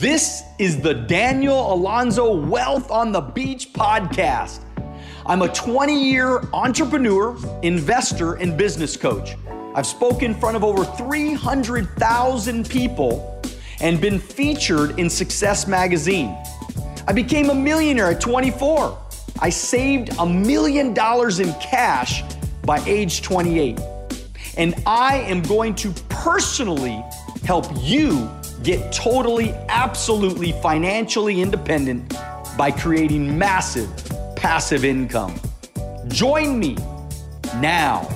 [0.00, 4.60] This is the Daniel Alonzo Wealth on the Beach podcast.
[5.26, 9.36] I'm a 20 year entrepreneur, investor, and business coach.
[9.74, 13.42] I've spoken in front of over 300,000 people
[13.82, 16.34] and been featured in Success Magazine.
[17.06, 18.98] I became a millionaire at 24.
[19.40, 22.22] I saved a million dollars in cash
[22.62, 23.78] by age 28.
[24.56, 27.04] And I am going to personally
[27.44, 28.30] help you
[28.62, 32.14] get totally, absolutely financially independent
[32.58, 33.88] by creating massive
[34.36, 35.38] passive income.
[36.08, 36.76] Join me
[37.56, 38.08] now.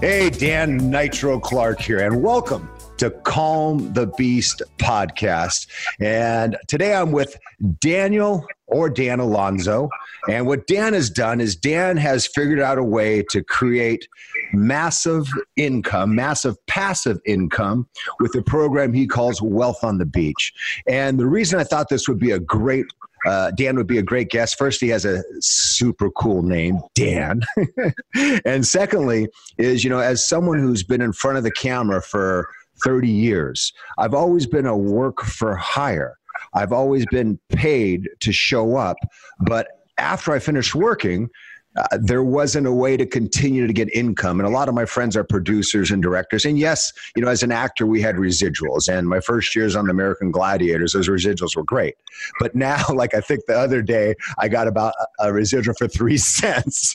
[0.00, 2.68] Hey, Dan Nitro Clark here, and welcome
[2.98, 5.66] to Calm the Beast podcast.
[6.00, 7.36] And today I'm with
[7.80, 9.88] Daniel or Dan Alonzo.
[10.28, 14.06] And what Dan has done is Dan has figured out a way to create
[14.52, 15.26] massive
[15.56, 17.88] income, massive passive income
[18.20, 20.52] with a program he calls Wealth on the Beach.
[20.86, 22.86] And the reason I thought this would be a great
[23.24, 24.58] uh, Dan would be a great guest.
[24.58, 27.42] First, he has a super cool name, Dan.
[28.44, 32.48] and secondly, is, you know, as someone who's been in front of the camera for
[32.82, 36.18] 30 years, I've always been a work for hire.
[36.54, 38.96] I've always been paid to show up.
[39.40, 39.68] But
[40.02, 41.30] after I finished working,
[41.74, 44.38] uh, there wasn't a way to continue to get income.
[44.38, 46.44] And a lot of my friends are producers and directors.
[46.44, 48.92] And yes, you know, as an actor, we had residuals.
[48.92, 51.94] And my first years on the American Gladiators, those residuals were great.
[52.40, 56.18] But now, like I think the other day, I got about a residual for three
[56.18, 56.94] cents.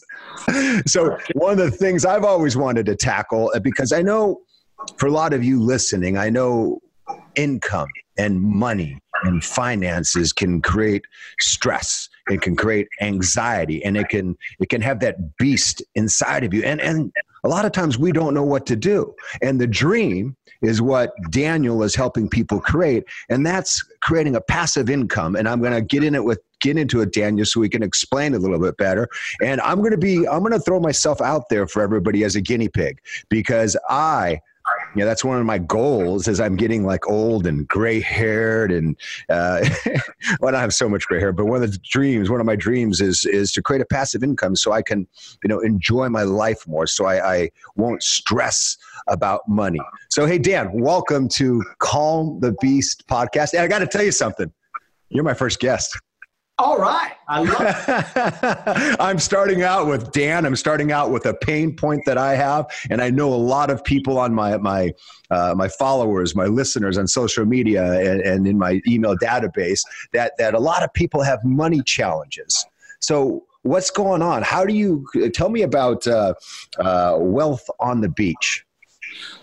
[0.86, 4.42] so one of the things I've always wanted to tackle, uh, because I know
[4.98, 6.82] for a lot of you listening, I know
[7.36, 11.04] income and money and finances can create
[11.40, 16.54] stress it can create anxiety and it can it can have that beast inside of
[16.54, 16.64] you.
[16.64, 17.12] And and
[17.44, 19.14] a lot of times we don't know what to do.
[19.42, 23.04] And the dream is what daniel is helping people create.
[23.30, 25.36] And that's creating a passive income.
[25.36, 27.84] And i'm going to get in it with get into it daniel so we can
[27.84, 29.08] explain a little bit better.
[29.44, 32.36] And i'm going to be i'm going to throw myself out there for everybody as
[32.36, 34.42] a guinea pig because i
[34.98, 38.98] yeah, that's one of my goals as I'm getting like old and gray haired and
[39.30, 39.68] uh,
[40.40, 42.56] well, I have so much gray hair, but one of the dreams, one of my
[42.56, 45.08] dreams is is to create a passive income so I can,
[45.44, 48.78] you know, enjoy my life more, so I, I won't stress
[49.08, 49.82] about money.
[50.10, 53.54] So hey, Dan, welcome to Calm the Beast podcast.
[53.54, 54.52] And I got to tell you something.
[55.10, 55.98] You're my first guest.
[56.60, 57.14] All right.
[57.28, 60.44] I love I'm starting out with Dan.
[60.44, 62.66] I'm starting out with a pain point that I have.
[62.90, 64.92] And I know a lot of people on my, my,
[65.30, 69.82] uh, my followers, my listeners on social media and, and in my email database
[70.14, 72.66] that, that a lot of people have money challenges.
[73.02, 74.42] So what's going on?
[74.42, 76.34] How do you tell me about uh,
[76.80, 78.66] uh, wealth on the beach?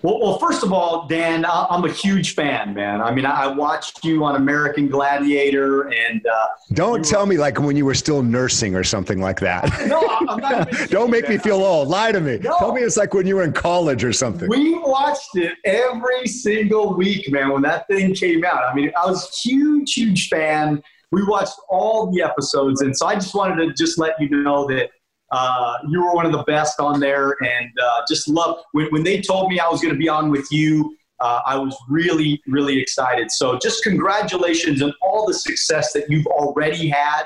[0.03, 3.01] Well, well, first of all, Dan, I'm a huge fan, man.
[3.01, 7.59] I mean, I watched you on American Gladiator, and uh, don't tell were, me like
[7.59, 9.65] when you were still nursing or something like that.
[9.85, 10.71] No, I'm not.
[10.89, 11.89] don't make me feel old.
[11.89, 12.39] Lie to me.
[12.39, 12.57] No.
[12.59, 14.49] Tell me it's like when you were in college or something.
[14.49, 17.51] We watched it every single week, man.
[17.51, 20.83] When that thing came out, I mean, I was a huge, huge fan.
[21.13, 24.67] We watched all the episodes, and so I just wanted to just let you know
[24.69, 24.91] that
[25.31, 29.03] uh, you were one of the best on there, and uh, just love when, when
[29.03, 30.97] they told me I was going to be on with you.
[31.21, 33.31] Uh, I was really, really excited.
[33.31, 37.25] So, just congratulations on all the success that you've already had,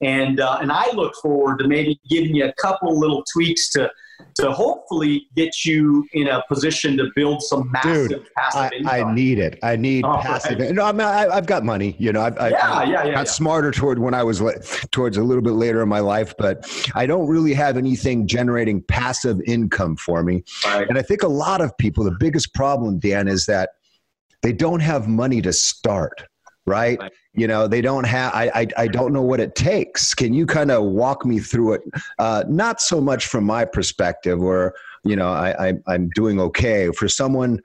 [0.00, 3.90] and uh, and I look forward to maybe giving you a couple little tweaks to
[4.36, 9.08] to hopefully get you in a position to build some massive Dude, passive I, income.
[9.08, 9.58] I need it.
[9.62, 10.58] I need oh, passive.
[10.58, 10.74] Right.
[10.74, 11.96] No, I mean, I, have got money.
[11.98, 13.24] You know, I've, I've yeah, yeah, yeah, got yeah.
[13.24, 14.42] smarter toward when I was
[14.90, 18.82] towards a little bit later in my life, but I don't really have anything generating
[18.82, 20.44] passive income for me.
[20.64, 20.88] Right.
[20.88, 23.70] And I think a lot of people, the biggest problem, Dan, is that
[24.42, 26.24] they don't have money to start.
[26.66, 26.98] Right?
[26.98, 27.12] right?
[27.34, 28.34] You know, they don't have.
[28.34, 30.14] I, I, I don't know what it takes.
[30.14, 31.82] Can you kind of walk me through it?
[32.18, 34.74] Uh, not so much from my perspective, where
[35.04, 36.90] you know I, I I'm doing okay.
[36.90, 37.60] For someone,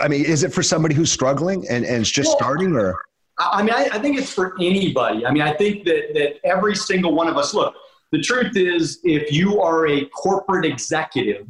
[0.00, 3.00] I mean, is it for somebody who's struggling and and is just well, starting, or?
[3.38, 5.26] I mean, I, I think it's for anybody.
[5.26, 7.54] I mean, I think that that every single one of us.
[7.54, 7.74] Look,
[8.12, 11.46] the truth is, if you are a corporate executive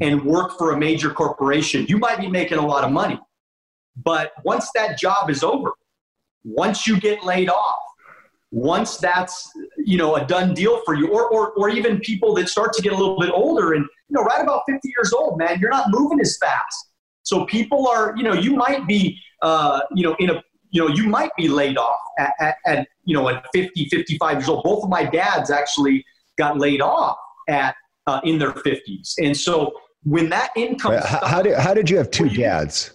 [0.00, 3.20] and work for a major corporation, you might be making a lot of money.
[3.96, 5.74] But once that job is over,
[6.44, 7.78] once you get laid off,
[8.50, 12.48] once that's you know a done deal for you, or, or or even people that
[12.48, 15.38] start to get a little bit older and you know right about 50 years old,
[15.38, 16.90] man, you're not moving as fast.
[17.22, 20.94] So people are you know you might be uh, you know in a you know
[20.94, 24.64] you might be laid off at, at, at you know at 50 55 years old.
[24.64, 26.04] Both of my dads actually
[26.36, 27.16] got laid off
[27.48, 27.74] at
[28.06, 29.72] uh, in their 50s, and so
[30.04, 32.90] when that income how, how did how did you have two dads?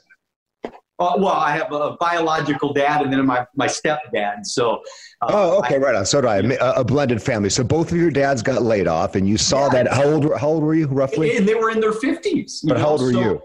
[0.99, 4.45] Uh, well, I have a biological dad and then my, my stepdad.
[4.45, 4.81] So,
[5.21, 6.05] uh, oh, okay, I, right on.
[6.07, 6.37] So do I.
[6.37, 7.51] A, a, blended family.
[7.51, 9.93] So both of your dads got laid off, and you saw yeah, that.
[9.93, 10.39] How old?
[10.39, 11.37] How old were you roughly?
[11.37, 12.63] And they were in their fifties.
[12.67, 12.79] But know?
[12.83, 13.41] how old were so, you?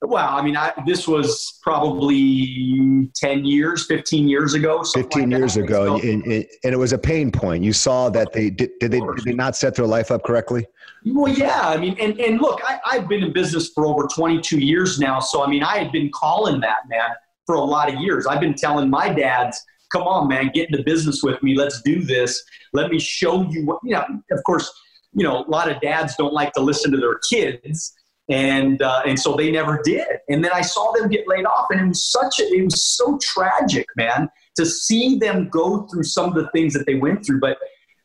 [0.00, 4.84] Well, I mean, I, this was probably 10 years, 15 years ago.
[4.84, 5.64] 15 like years that.
[5.64, 5.96] ago.
[5.96, 7.64] And, and, it was a pain point.
[7.64, 10.66] You saw that they did, did they, did they not set their life up correctly?
[11.04, 11.60] Well, yeah.
[11.62, 15.20] I mean, and, and look, I, I've been in business for over 22 years now.
[15.20, 17.10] So, I mean, I had been calling that, man,
[17.46, 18.26] for a lot of years.
[18.26, 21.56] I've been telling my dads, come on, man, get into business with me.
[21.56, 22.42] Let's do this.
[22.72, 24.70] Let me show you what, you know, of course,
[25.14, 27.94] you know, a lot of dads don't like to listen to their kids
[28.28, 30.06] and uh, and so they never did.
[30.28, 32.82] And then I saw them get laid off, and it was such a it was
[32.82, 37.24] so tragic, man, to see them go through some of the things that they went
[37.24, 37.40] through.
[37.40, 37.58] But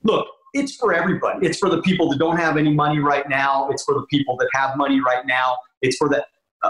[0.04, 1.46] look, it's for everybody.
[1.46, 3.70] It's for the people that don't have any money right now.
[3.70, 5.58] It's for the people that have money right now.
[5.82, 6.26] It's for the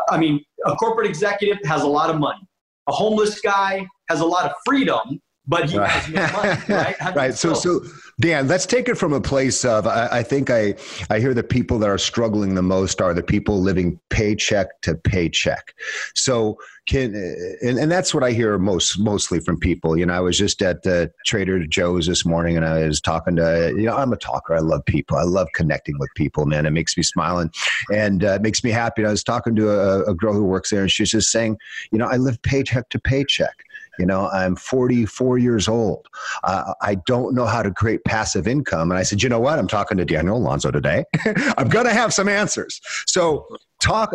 [0.10, 2.42] I mean, a corporate executive has a lot of money.
[2.88, 5.90] A homeless guy has a lot of freedom, but he right.
[5.90, 6.96] has no money, right?
[7.16, 7.34] right.
[7.34, 7.82] So, so
[8.20, 10.76] Dan, let's take it from a place of I, I, think I
[11.10, 14.94] I hear the people that are struggling the most are the people living paycheck to
[14.96, 15.74] paycheck.
[16.14, 17.16] So can
[17.62, 19.98] and, and that's what I hear most mostly from people.
[19.98, 23.36] You know, I was just at uh, Trader Joe's this morning and I was talking
[23.38, 24.54] to you know I'm a talker.
[24.54, 25.18] I love people.
[25.18, 26.46] I love connecting with people.
[26.46, 27.54] Man, it makes me smile and
[27.92, 29.02] and uh, makes me happy.
[29.02, 31.58] And I was talking to a, a girl who works there and she's just saying,
[31.92, 33.64] you know, I live paycheck to paycheck.
[34.00, 36.08] You know, I'm 44 years old.
[36.44, 38.92] Uh, I don't know how to create passive income.
[38.92, 39.60] And I said, you know what?
[39.60, 41.06] I'm talking to Daniel Alonzo today.
[41.58, 42.82] I'm going to have some answers.
[43.06, 43.48] So
[43.82, 44.14] talk,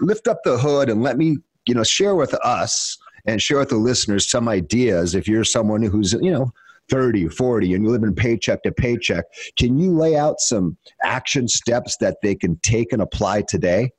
[0.00, 2.96] lift up the hood and let me, you know, share with us
[3.26, 5.14] and share with the listeners some ideas.
[5.14, 6.52] If you're someone who's, you know,
[6.88, 9.24] 30, 40, and you live in paycheck to paycheck,
[9.58, 13.90] can you lay out some action steps that they can take and apply today?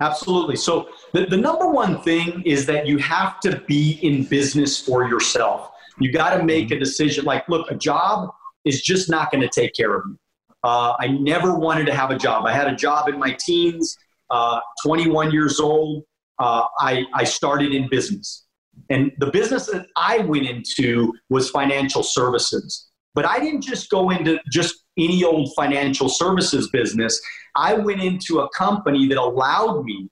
[0.00, 0.56] Absolutely.
[0.56, 5.08] So, the, the number one thing is that you have to be in business for
[5.08, 5.70] yourself.
[5.98, 7.24] You got to make a decision.
[7.24, 8.30] Like, look, a job
[8.64, 10.18] is just not going to take care of you.
[10.62, 12.46] Uh, I never wanted to have a job.
[12.46, 13.96] I had a job in my teens,
[14.30, 16.04] uh, 21 years old.
[16.38, 18.46] Uh, I, I started in business.
[18.88, 22.88] And the business that I went into was financial services.
[23.14, 27.20] But I didn't just go into just any old financial services business.
[27.56, 30.08] I went into a company that allowed me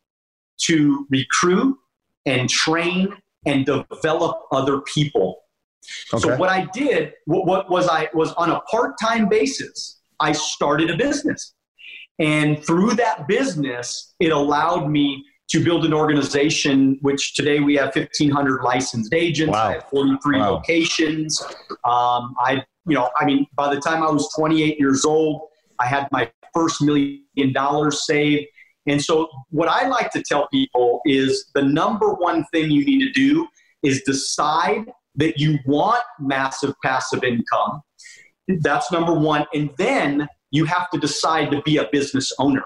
[0.62, 1.76] to recruit
[2.26, 3.14] and train
[3.46, 5.40] and develop other people.
[6.12, 6.22] Okay.
[6.22, 10.00] So what I did, what, what was I was on a part-time basis.
[10.20, 11.54] I started a business.
[12.18, 17.94] And through that business, it allowed me to build an organization, which today we have
[17.94, 19.52] 1,500 licensed agents.
[19.52, 19.68] Wow.
[19.68, 20.50] I have 43 wow.
[20.50, 21.40] locations.
[21.84, 25.42] Um, I, you know, I mean, by the time I was 28 years old,
[25.78, 28.46] I had my first million dollars saved.
[28.86, 33.04] And so, what I like to tell people is the number one thing you need
[33.04, 33.46] to do
[33.82, 34.86] is decide
[35.16, 37.82] that you want massive passive income.
[38.60, 39.44] That's number one.
[39.52, 42.64] And then you have to decide to be a business owner.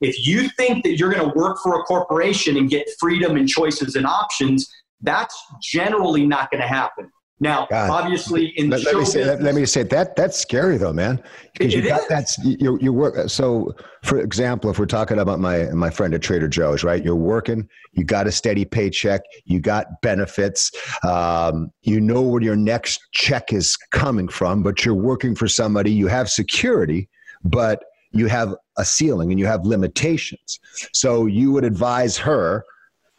[0.00, 3.48] If you think that you're going to work for a corporation and get freedom and
[3.48, 4.70] choices and options,
[5.00, 7.10] that's generally not going to happen.
[7.40, 7.90] Now, God.
[7.90, 10.92] obviously, in the let, let me say, business, let, me say that that's scary though,
[10.92, 11.20] man.
[11.52, 13.28] Because you got that you you work.
[13.28, 17.04] So, for example, if we're talking about my my friend at Trader Joe's, right?
[17.04, 20.70] You're working, you got a steady paycheck, you got benefits,
[21.02, 25.90] um, you know where your next check is coming from, but you're working for somebody.
[25.90, 27.08] You have security,
[27.42, 30.60] but you have a ceiling and you have limitations.
[30.92, 32.64] So you would advise her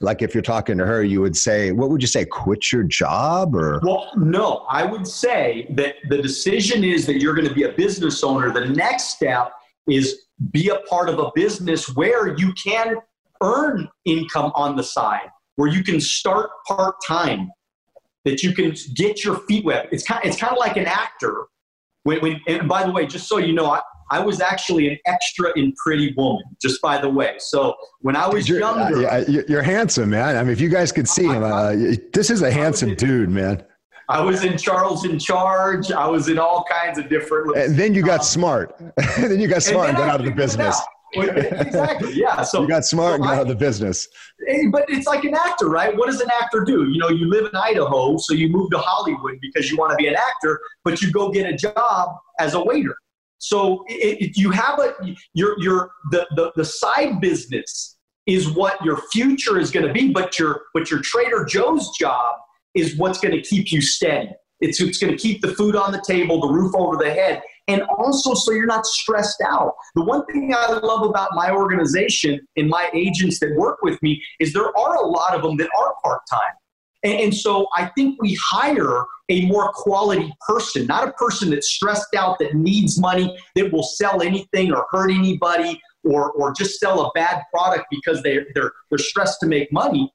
[0.02, 2.84] like if you're talking to her you would say what would you say quit your
[2.84, 3.80] job or?
[3.84, 7.72] Well no i would say that the decision is that you're going to be a
[7.72, 8.52] business owner.
[8.52, 9.54] The next step
[9.88, 12.98] is be a part of a business where you can
[13.42, 17.50] earn income on the side where you can start part-time
[18.24, 19.88] that you can get your feet wet.
[19.92, 21.46] It's kind it's kind of like an actor.
[22.04, 24.98] When, when and by the way just so you know I, I was actually an
[25.06, 27.36] extra in Pretty Woman, just by the way.
[27.40, 30.38] So when I was you're, younger, uh, you're handsome, man.
[30.38, 31.72] I mean, if you guys could see him, uh,
[32.14, 33.64] this is a handsome in, dude, man.
[34.08, 35.92] I was in Charles in Charge.
[35.92, 37.58] I was in all kinds of different.
[37.58, 38.76] And then you got um, smart.
[39.18, 40.80] then you got smart and, and got out of the business.
[41.14, 42.14] exactly.
[42.16, 42.44] Yeah.
[42.44, 44.08] So you got smart so and got I, out of the business.
[44.72, 45.96] But it's like an actor, right?
[45.96, 46.90] What does an actor do?
[46.90, 49.96] You know, you live in Idaho, so you move to Hollywood because you want to
[49.96, 52.10] be an actor, but you go get a job
[52.40, 52.96] as a waiter.
[53.38, 54.94] So it, it, you have a
[55.34, 60.12] your your the, the the side business is what your future is going to be,
[60.12, 62.36] but your but your Trader Joe's job
[62.74, 64.30] is what's going to keep you steady.
[64.62, 67.42] It's it's going to keep the food on the table, the roof over the head,
[67.68, 69.74] and also so you're not stressed out.
[69.96, 74.22] The one thing I love about my organization and my agents that work with me
[74.40, 76.54] is there are a lot of them that are part time.
[77.06, 81.70] And, and, so I think we hire a more quality person, not a person that's
[81.70, 86.80] stressed out, that needs money, that will sell anything or hurt anybody or, or just
[86.80, 90.12] sell a bad product because they, they're, they're stressed to make money.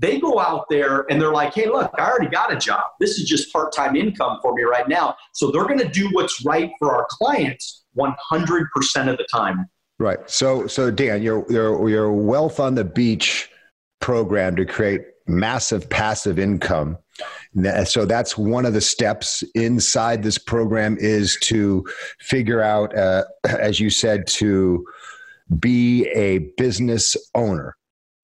[0.00, 2.82] They go out there and they're like, hey, look, I already got a job.
[3.00, 5.16] This is just part time income for me right now.
[5.32, 8.10] So they're going to do what's right for our clients 100%
[9.08, 9.66] of the time.
[9.98, 10.18] Right.
[10.28, 13.48] So, so Dan, your, your, your Wealth on the Beach
[14.00, 16.98] program to create massive passive income.
[17.84, 21.84] So that's one of the steps inside this program is to
[22.18, 24.84] figure out, uh, as you said, to
[25.58, 27.76] be a business owner.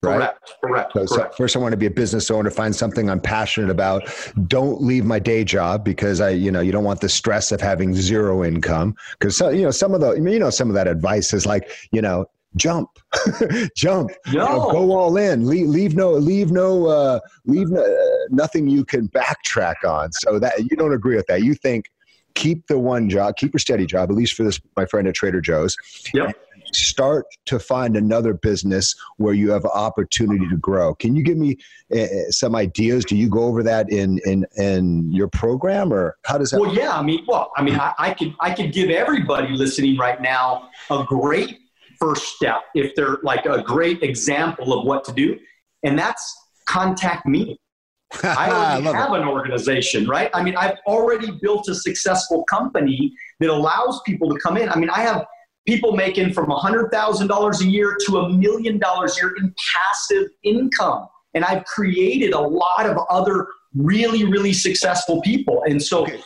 [0.03, 0.17] Right?
[0.17, 0.53] Correct.
[0.63, 0.91] Correct.
[0.93, 1.33] So, Correct.
[1.33, 4.09] So first, I want to be a business owner, find something I'm passionate about.
[4.47, 7.61] Don't leave my day job because I, you know, you don't want the stress of
[7.61, 8.95] having zero income.
[9.11, 11.69] Because so, you know, some of the, you know, some of that advice is like,
[11.91, 12.89] you know, jump,
[13.75, 14.31] jump, no.
[14.31, 15.47] you know, go all in.
[15.47, 20.11] Leave, leave no, leave no, uh, leave no, uh, nothing you can backtrack on.
[20.13, 21.43] So that you don't agree with that.
[21.43, 21.91] You think
[22.33, 25.15] keep the one job, keep your steady job, at least for this, my friend at
[25.15, 25.75] Trader Joe's.
[26.13, 26.35] Yep
[26.73, 30.95] start to find another business where you have opportunity to grow.
[30.95, 31.57] Can you give me
[31.95, 33.05] uh, some ideas?
[33.05, 36.59] Do you go over that in in in your program, or how does that?
[36.59, 36.97] Well, yeah.
[36.97, 40.69] I mean, well, I mean, I, I could I could give everybody listening right now
[40.89, 41.60] a great
[42.01, 45.37] first step if they're like a great example of what to do,
[45.83, 46.35] and that's
[46.67, 47.59] contact me.
[48.23, 49.21] I already I have it.
[49.21, 50.29] an organization, right?
[50.33, 54.67] I mean, I've already built a successful company that allows people to come in.
[54.67, 55.25] I mean, I have
[55.65, 61.07] people making from $100,000 a year to a million dollars a year in passive income.
[61.33, 65.63] And I've created a lot of other really, really successful people.
[65.65, 66.19] And so, okay.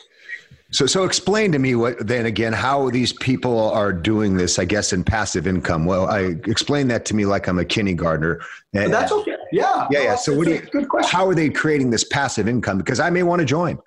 [0.75, 4.59] So, so explain to me what then again how these people are doing this.
[4.59, 5.85] I guess in passive income.
[5.85, 8.41] Well, I explain that to me like I'm a kindergartner.
[8.73, 9.37] And, that's okay.
[9.53, 9.87] Yeah.
[9.89, 10.01] Yeah.
[10.01, 10.15] yeah.
[10.15, 10.59] So, what do you?
[10.59, 11.09] Good question.
[11.09, 12.77] How are they creating this passive income?
[12.77, 13.79] Because I may want to join.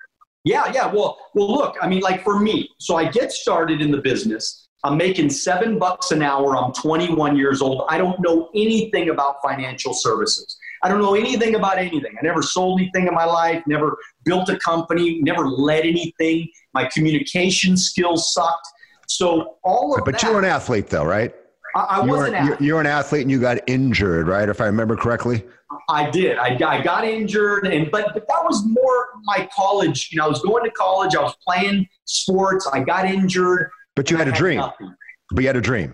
[0.45, 0.71] Yeah.
[0.73, 0.87] Yeah.
[0.87, 1.75] Well, well, look.
[1.79, 4.67] I mean, like for me, so I get started in the business.
[4.83, 6.57] I'm making seven bucks an hour.
[6.57, 7.83] I'm 21 years old.
[7.87, 10.57] I don't know anything about financial services.
[10.83, 12.15] I don't know anything about anything.
[12.17, 16.47] I never sold anything in my life, never built a company, never led anything.
[16.73, 18.67] My communication skills sucked.
[19.07, 21.33] So all of but that, you're an athlete though, right?
[21.75, 22.61] I, I was an athlete.
[22.61, 24.47] You're an athlete and you got injured, right?
[24.47, 25.43] If I remember correctly.
[25.87, 26.37] I did.
[26.37, 30.09] I, I got injured, and but but that was more my college.
[30.11, 31.15] You know, I was going to college.
[31.15, 32.67] I was playing sports.
[32.71, 33.69] I got injured.
[33.95, 34.57] But you had a dream.
[34.57, 34.95] Nothing.
[35.31, 35.93] But you had a dream,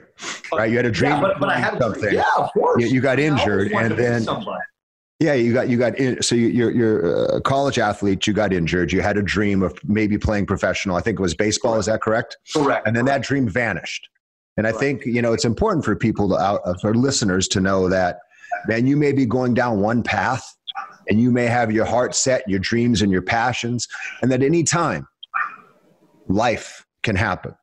[0.54, 0.70] right?
[0.70, 1.12] You had a dream.
[1.12, 2.14] Yeah, but, but I had something.
[2.14, 2.82] Yeah, of course.
[2.82, 4.26] You, you got injured, and then
[5.20, 8.28] yeah, you got you got in, so you, are you're a college athlete.
[8.28, 8.92] You got injured.
[8.92, 10.96] You had a dream of maybe playing professional.
[10.96, 11.74] I think it was baseball.
[11.74, 11.80] Correct.
[11.80, 12.38] Is that correct?
[12.54, 12.88] Correct.
[12.88, 13.24] And then correct.
[13.24, 14.10] that dream vanished.
[14.58, 17.90] And I think you know it's important for people to out for listeners to know
[17.90, 18.20] that
[18.68, 20.46] man, you may be going down one path,
[21.10, 23.88] and you may have your heart set, your dreams, and your passions,
[24.22, 25.08] and that any time
[26.28, 27.54] life can happen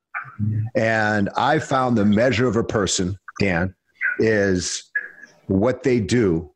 [0.74, 3.74] and I found the measure of a person, Dan,
[4.18, 4.90] is
[5.46, 6.51] what they do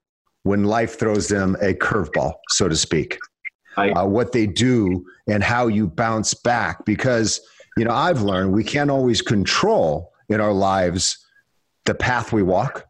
[0.46, 3.18] when life throws them a curveball, so to speak.
[3.92, 6.84] Uh, what they do and how you bounce back.
[6.86, 7.40] Because,
[7.76, 11.18] you know, I've learned we can't always control in our lives
[11.84, 12.86] the path we walk,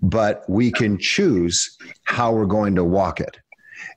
[0.00, 3.36] but we can choose how we're going to walk it.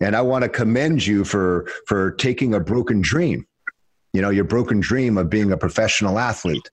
[0.02, 3.46] And I want to commend you for, for taking a broken dream
[4.18, 6.72] you know, your broken dream of being a professional athlete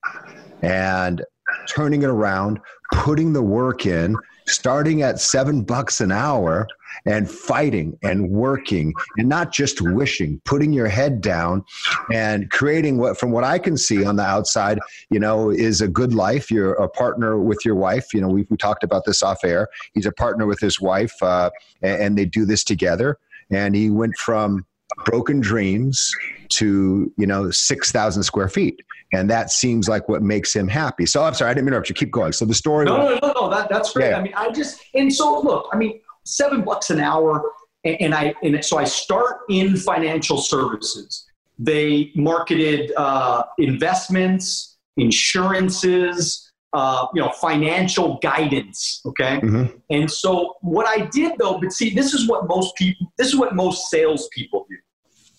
[0.62, 1.22] and
[1.68, 2.58] turning it around,
[2.92, 4.16] putting the work in,
[4.46, 6.66] starting at seven bucks an hour
[7.06, 11.64] and fighting and working and not just wishing, putting your head down
[12.12, 14.78] and creating what, from what I can see on the outside,
[15.10, 16.50] you know, is a good life.
[16.50, 18.14] You're a partner with your wife.
[18.14, 19.68] You know, we, we talked about this off air.
[19.94, 21.50] He's a partner with his wife uh,
[21.82, 23.18] and, and they do this together.
[23.50, 24.64] And he went from
[25.04, 26.14] broken dreams
[26.50, 28.80] to you know 6000 square feet
[29.12, 31.94] and that seems like what makes him happy so i'm sorry i didn't interrupt you
[31.94, 34.18] keep going so the story no no no no that, that's great yeah.
[34.18, 37.42] i mean i just and so look i mean seven bucks an hour
[37.84, 41.26] and, and i and so i start in financial services
[41.58, 49.00] they marketed uh, investments insurances uh, you know, financial guidance.
[49.06, 49.40] Okay.
[49.40, 49.76] Mm-hmm.
[49.90, 53.36] And so what I did though, but see, this is what most people, this is
[53.36, 54.76] what most salespeople do.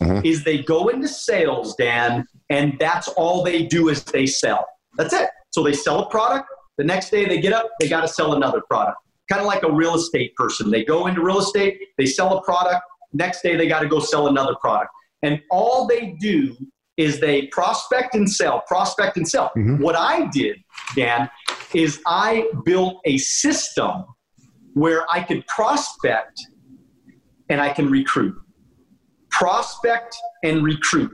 [0.02, 0.25] Mm-hmm.
[0.25, 4.66] Is they go into sales, Dan, and that's all they do is they sell.
[4.98, 5.30] That's it.
[5.52, 6.50] So they sell a product.
[6.78, 8.98] The next day they get up, they got to sell another product.
[9.30, 10.70] Kind of like a real estate person.
[10.70, 12.82] They go into real estate, they sell a product.
[13.14, 14.92] Next day they got to go sell another product.
[15.24, 16.56] And all they do
[16.98, 19.52] is they prospect and sell, prospect and sell.
[19.58, 19.82] Mm-hmm.
[19.82, 20.58] What I did,
[20.96, 21.30] Dan,
[21.74, 24.06] is I built a system
[24.74, 26.40] where I could prospect
[27.50, 28.36] and I can recruit.
[29.38, 31.12] Prospect and recruit.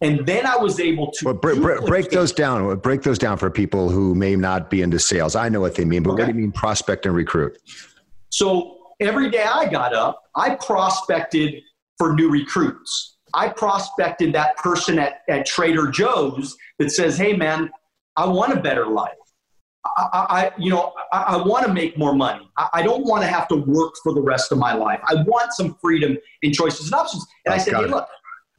[0.00, 2.76] And then I was able to well, break, break, those down.
[2.78, 5.36] Break those down for people who may not be into sales.
[5.36, 6.24] I know what they mean, but okay.
[6.24, 7.56] what do you mean prospect and recruit?
[8.28, 11.62] So every day I got up, I prospected
[11.96, 13.18] for new recruits.
[13.32, 17.70] I prospected that person at, at Trader Joe's that says, "Hey, man,
[18.16, 19.12] I want a better life.
[19.84, 22.48] I, I you know, I, I want to make more money.
[22.56, 25.00] I, I don't want to have to work for the rest of my life.
[25.04, 28.08] I want some freedom and choices and options." And I said, "Hey, look,"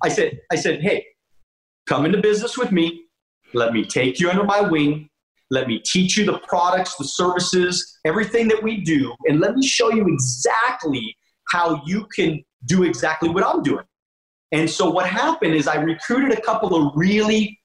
[0.03, 1.05] I said, "I said, hey,
[1.87, 3.05] come into business with me.
[3.53, 5.09] Let me take you under my wing.
[5.51, 9.65] Let me teach you the products, the services, everything that we do, and let me
[9.65, 11.15] show you exactly
[11.51, 13.85] how you can do exactly what I'm doing.
[14.51, 17.59] And so what happened is I recruited a couple of really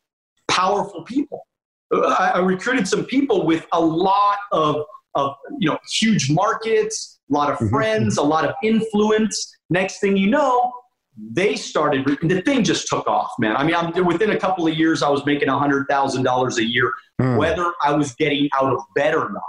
[0.49, 1.47] powerful people.
[1.92, 7.50] I, recruited some people with a lot of, of you know huge markets, a lot
[7.50, 7.68] of mm-hmm.
[7.68, 9.56] friends, a lot of influence.
[9.70, 10.73] Next thing you know,
[11.32, 14.75] they started the thing just took off man i mean I'm, within a couple of
[14.75, 17.37] years i was making $100000 a year mm.
[17.37, 19.42] whether i was getting out of bed or not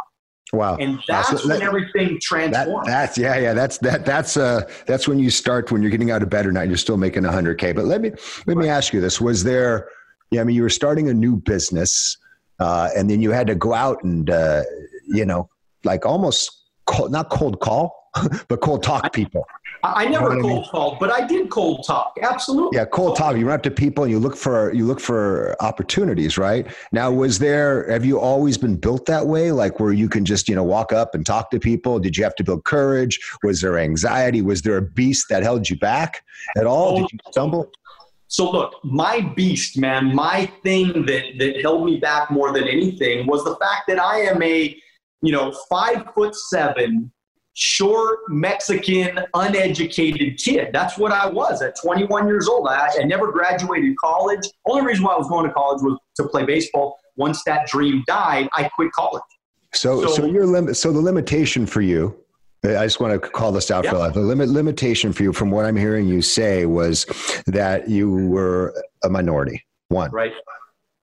[0.54, 0.76] Wow.
[0.78, 2.86] And that's when everything transforms.
[2.86, 3.54] That, that's yeah, yeah.
[3.54, 6.52] That's that that's uh that's when you start when you're getting out of bed or
[6.52, 7.72] not, you're still making hundred K.
[7.72, 8.12] But let me
[8.48, 9.22] let me ask you this.
[9.22, 9.88] Was there
[10.30, 12.18] yeah, I mean you were starting a new business,
[12.62, 14.64] uh, and then you had to go out and uh,
[15.08, 15.50] you know,
[15.84, 18.12] like almost cold, not cold call,
[18.48, 19.46] but cold talk people.
[19.84, 20.70] I never you know cold I mean?
[20.70, 22.16] called, but I did cold talk.
[22.22, 22.78] Absolutely.
[22.78, 23.36] Yeah, cold talk.
[23.36, 26.68] You run up to people and you look for you look for opportunities, right?
[26.92, 27.90] Now, was there?
[27.90, 30.94] Have you always been built that way, like where you can just you know walk
[30.94, 32.00] up and talk to people?
[32.00, 33.20] Did you have to build courage?
[33.44, 34.44] Was there anxiety?
[34.44, 36.24] Was there a beast that held you back
[36.58, 37.00] at all?
[37.00, 37.72] Did you stumble?
[38.32, 43.28] So look, my beast, man, my thing that that held me back more than anything
[43.28, 44.74] was the fact that I am a,
[45.22, 47.12] you know, five foot seven
[47.56, 50.70] short Mexican, uneducated kid.
[50.72, 52.70] That's what I was at 21 years old.
[52.70, 54.48] I, I never graduated college.
[54.66, 56.98] Only reason why I was going to college was to play baseball.
[57.18, 59.24] Once that dream died, I quit college.
[59.74, 60.78] So, so, so your limit.
[60.78, 62.18] So the limitation for you.
[62.64, 63.92] I just want to call this out yeah.
[63.92, 64.14] for life.
[64.14, 67.06] The limit limitation for you, from what I'm hearing you say, was
[67.48, 69.66] that you were a minority.
[69.90, 70.32] One, right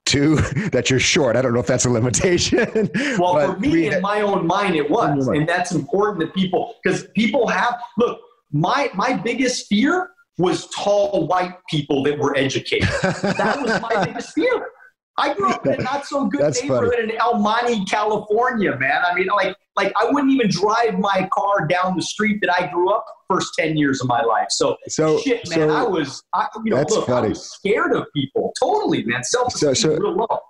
[0.08, 0.36] two
[0.72, 1.36] that you're short.
[1.36, 2.90] I don't know if that's a limitation.
[3.18, 6.74] Well, for me, we, in my own mind, it was, and that's important that people
[6.82, 8.20] because people have look.
[8.50, 12.88] My my biggest fear was tall white people that were educated.
[13.02, 14.70] that was my biggest fear.
[15.18, 17.12] I grew up in a not so good neighborhood funny.
[17.14, 19.02] in El Monte, California, man.
[19.04, 22.70] I mean, like, like I wouldn't even drive my car down the street that I
[22.72, 24.46] grew up first 10 years of my life.
[24.50, 27.26] So, so shit, man, so I was, I, you know, look, funny.
[27.26, 28.52] I was scared of people.
[28.60, 29.22] Totally, man.
[29.24, 30.40] Self-esteem so, so, real low.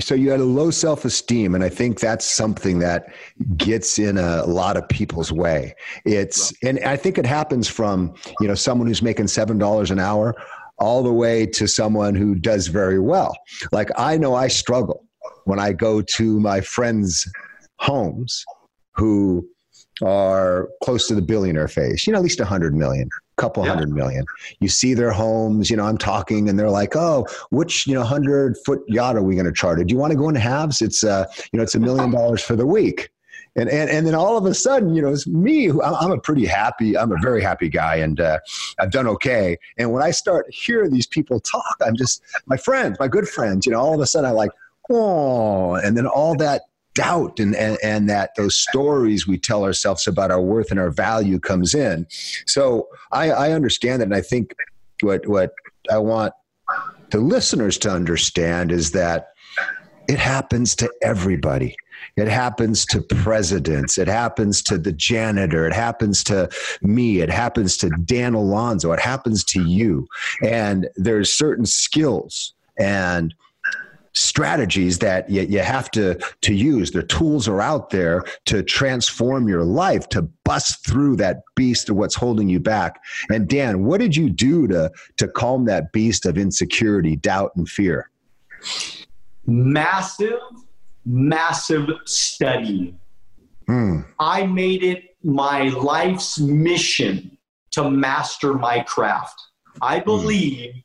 [0.00, 3.14] So you had a low self-esteem, and I think that's something that
[3.56, 5.74] gets in a lot of people's way.
[6.04, 10.34] It's, and I think it happens from, you know, someone who's making $7 an hour
[10.78, 13.36] all the way to someone who does very well.
[13.72, 15.04] Like I know I struggle
[15.44, 17.26] when I go to my friends'
[17.78, 18.44] homes
[18.94, 19.48] who
[20.02, 23.70] are close to the billionaire phase, you know, at least a hundred million, couple yeah.
[23.70, 24.24] hundred million.
[24.60, 28.02] You see their homes, you know, I'm talking and they're like, oh, which, you know,
[28.02, 29.84] hundred foot yacht are we going to charter?
[29.84, 30.82] Do you want to go in halves?
[30.82, 33.10] It's, uh, you know, it's a million dollars for the week
[33.56, 35.64] and and and then all of a sudden, you know, it's me.
[35.66, 36.96] Who, I'm a pretty happy.
[36.96, 38.38] I'm a very happy guy, and uh,
[38.78, 39.58] I've done okay.
[39.78, 43.66] And when I start hearing these people talk, I'm just my friends, my good friends.
[43.66, 44.50] You know, all of a sudden, I like,
[44.90, 46.62] oh, and then all that
[46.94, 50.90] doubt and, and and that those stories we tell ourselves about our worth and our
[50.90, 52.06] value comes in.
[52.46, 54.54] So I, I understand that, and I think
[55.00, 55.52] what what
[55.90, 56.34] I want
[57.10, 59.28] the listeners to understand is that
[60.08, 61.76] it happens to everybody
[62.16, 63.98] it happens to presidents.
[63.98, 65.66] It happens to the janitor.
[65.66, 66.48] It happens to
[66.80, 67.20] me.
[67.20, 68.92] It happens to Dan Alonzo.
[68.92, 70.06] It happens to you.
[70.42, 73.34] And there's certain skills and
[74.14, 79.46] strategies that you, you have to to use the tools are out there to transform
[79.46, 82.98] your life to bust through that beast of what's holding you back
[83.28, 87.68] and dan what did you do to to calm that beast of insecurity doubt and
[87.68, 88.10] fear
[89.44, 90.40] massive
[91.06, 92.94] massive study.
[93.68, 94.06] Mm.
[94.18, 97.38] I made it my life's mission
[97.72, 99.40] to master my craft.
[99.82, 100.04] I hmm.
[100.04, 100.84] believe mm.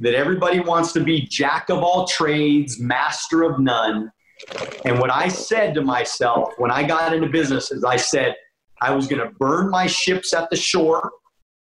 [0.00, 4.10] that everybody wants to be jack of all trades, master of none.
[4.84, 8.34] And what I said to myself when I got into business is I said
[8.82, 11.10] I was going to burn my ships at the shore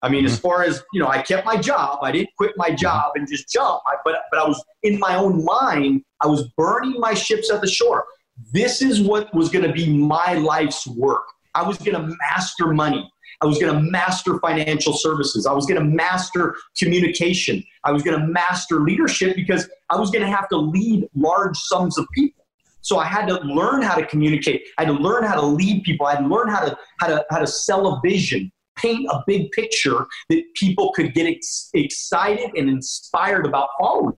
[0.04, 0.34] I mean, mm-hmm.
[0.34, 2.00] as far as you know, I kept my job.
[2.02, 3.82] I didn't quit my job and just jump.
[3.88, 6.04] I, but but I was in my own mind.
[6.22, 8.06] I was burning my ships at the shore.
[8.54, 11.24] This is what was going to be my life's work.
[11.54, 13.10] I was going to master money.
[13.42, 15.46] I was going to master financial services.
[15.46, 17.64] I was going to master communication.
[17.84, 21.58] I was going to master leadership because I was going to have to lead large
[21.58, 22.46] sums of people.
[22.82, 24.64] So I had to learn how to communicate.
[24.78, 26.06] I had to learn how to lead people.
[26.06, 29.22] I had to learn how to how to how to sell a vision, paint a
[29.28, 34.16] big picture that people could get ex- excited and inspired about following.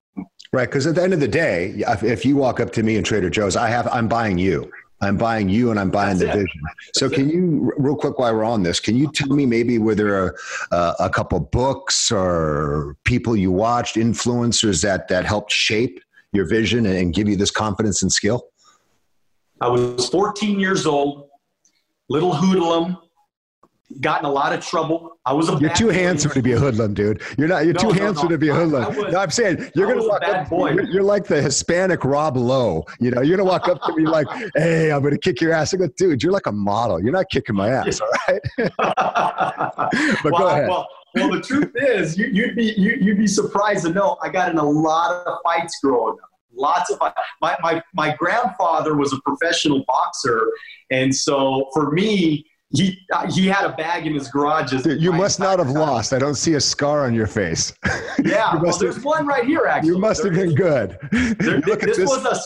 [0.51, 3.03] Right, because at the end of the day, if you walk up to me in
[3.03, 4.71] Trader Joe's, I have I'm buying you.
[5.01, 6.43] I'm buying you and I'm buying That's the it.
[6.43, 6.61] vision.
[6.93, 7.33] So, That's can it.
[7.33, 10.33] you, real quick, while we're on this, can you tell me maybe were there a,
[10.71, 15.99] uh, a couple books or people you watched, influencers that that helped shape
[16.31, 18.47] your vision and give you this confidence and skill?
[19.59, 21.29] I was 14 years old,
[22.09, 22.97] little hoodlum,
[24.01, 25.17] got in a lot of trouble.
[25.25, 27.21] I was a You're too handsome to be a hoodlum, dude.
[27.37, 27.65] You're not.
[27.65, 28.31] You're no, too no, handsome no.
[28.31, 28.95] to be a hoodlum.
[28.95, 30.51] Was, no, I'm saying you're gonna walk up.
[30.51, 32.83] You're, you're, like the Hispanic Rob Lowe.
[32.99, 35.73] You know, you're gonna walk up to me like, "Hey, I'm gonna kick your ass."
[35.73, 37.01] I go, "Dude, you're like a model.
[37.01, 40.69] You're not kicking my ass, all right?" but well, go ahead.
[40.69, 44.29] Well, well, the truth is, you, would be you, you'd be surprised to know I
[44.29, 47.11] got in a lot of fights growing up lots of fun.
[47.41, 50.51] My, my, my grandfather was a professional boxer.
[50.91, 54.71] And so for me, he uh, he had a bag in his garage.
[54.71, 55.75] Dude, you must not have time.
[55.87, 56.11] lost.
[56.11, 57.73] I don't see a scar on your face.
[58.23, 59.65] Yeah, well, there's have, one right here.
[59.65, 60.97] Actually, you must have been good.
[61.11, 62.39] There, this, this, was a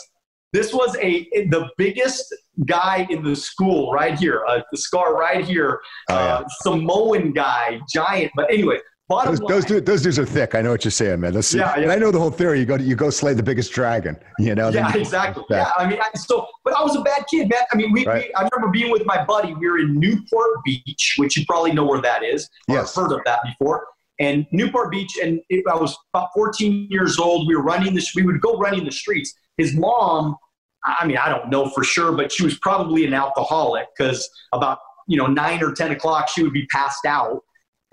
[0.54, 2.34] this was a the biggest
[2.66, 4.44] guy in the school right here.
[4.48, 5.80] Uh, the scar right here.
[6.10, 6.36] Oh, yeah.
[6.36, 8.32] uh, Samoan guy, giant.
[8.36, 10.54] But anyway, Bottom those, line, those, dudes, those, dudes are thick.
[10.54, 11.34] I know what you're saying, man.
[11.34, 11.60] Let's see.
[11.60, 11.84] Yeah, yeah.
[11.84, 12.60] And I know the whole theory.
[12.60, 14.18] You go, you go slay the biggest dragon.
[14.38, 14.68] You know.
[14.68, 15.46] Yeah, exactly.
[15.50, 17.62] Yeah, I mean, I, so, but I was a bad kid, man.
[17.72, 18.26] I mean, we, right.
[18.28, 19.54] we, I remember being with my buddy.
[19.54, 22.50] We were in Newport Beach, which you probably know where that is.
[22.68, 22.96] Yes.
[22.96, 23.88] heard of that before.
[24.20, 27.48] And Newport Beach, and it, I was about 14 years old.
[27.48, 28.14] We were running this.
[28.14, 29.34] We would go running the streets.
[29.58, 30.36] His mom,
[30.84, 34.80] I mean, I don't know for sure, but she was probably an alcoholic because about
[35.08, 37.42] you know nine or 10 o'clock she would be passed out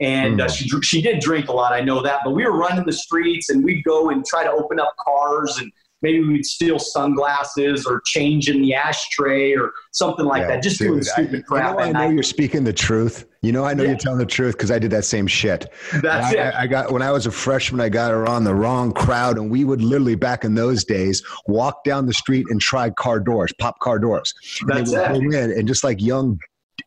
[0.00, 0.50] and uh, hmm.
[0.50, 1.72] she she did drink a lot.
[1.72, 4.50] I know that, but we were running the streets, and we'd go and try to
[4.50, 5.70] open up cars, and
[6.02, 10.62] maybe we'd steal sunglasses or change in the ashtray or something like yeah, that.
[10.62, 11.70] Just dude, doing stupid I, crap.
[11.70, 13.26] You know, I know you're speaking the truth.
[13.40, 13.90] You know, I know yeah.
[13.90, 15.66] you're telling the truth because I did that same shit.
[16.02, 16.54] That's I, it.
[16.54, 19.64] I got when I was a freshman, I got around the wrong crowd, and we
[19.64, 23.78] would literally back in those days walk down the street and try car doors, pop
[23.78, 24.34] car doors.
[24.66, 25.56] That's and it.
[25.56, 26.38] and just like young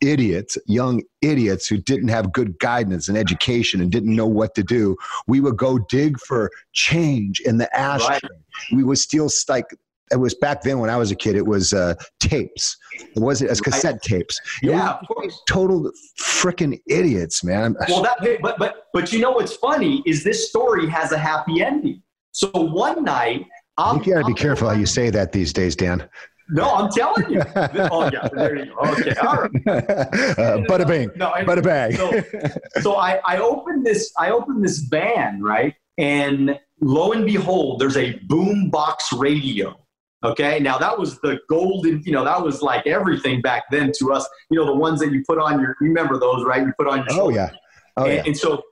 [0.01, 4.63] idiots, young idiots who didn't have good guidance and education and didn't know what to
[4.63, 4.95] do.
[5.27, 8.19] We would go dig for change in the ashtray.
[8.23, 8.31] Right.
[8.73, 9.65] We would steal like
[10.11, 11.35] it was back then when I was a kid.
[11.35, 12.77] It was uh, tapes.
[12.93, 14.39] It wasn't as cassette tapes.
[14.61, 15.41] yeah, of course.
[15.47, 17.75] Total freaking idiots, man.
[17.89, 21.61] Well, that but but but you know what's funny is this story has a happy
[21.61, 22.01] ending.
[22.31, 23.45] So one night,
[23.77, 26.07] I'm, you got to be careful how you say that these days, Dan.
[26.49, 27.41] No, I'm telling you.
[27.55, 28.91] oh yeah, there you go.
[28.91, 29.51] Okay, all right.
[29.67, 31.93] Uh, bada bing, no, bada bang.
[31.93, 34.11] so, so I, I opened this.
[34.17, 39.77] I opened this van, right, and lo and behold, there's a boom box radio.
[40.23, 42.01] Okay, now that was the golden.
[42.03, 44.27] You know, that was like everything back then to us.
[44.49, 45.75] You know, the ones that you put on your.
[45.81, 46.61] You remember those, right?
[46.61, 47.21] You put on your.
[47.21, 47.51] Oh yeah.
[47.97, 48.23] Oh and, yeah.
[48.25, 48.63] And so,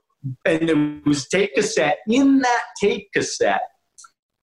[0.44, 1.98] and it was tape cassette.
[2.08, 3.62] In that tape cassette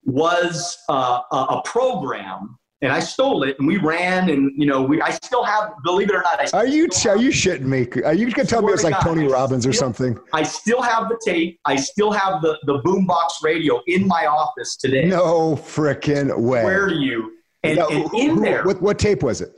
[0.04, 4.82] was uh, a, a program and I stole it, and we ran, and you know,
[4.82, 7.88] we I still have, believe it or not, I are you are you shitting me?
[8.02, 10.18] Are you gonna tell me it's like God, Tony Robbins or something?
[10.32, 11.58] I still have the tape.
[11.64, 15.06] I still have the the boombox radio in my office today.
[15.06, 16.62] No freaking way.
[16.62, 17.38] Where do you?
[17.62, 19.52] And, and who, in there, what, what tape was it?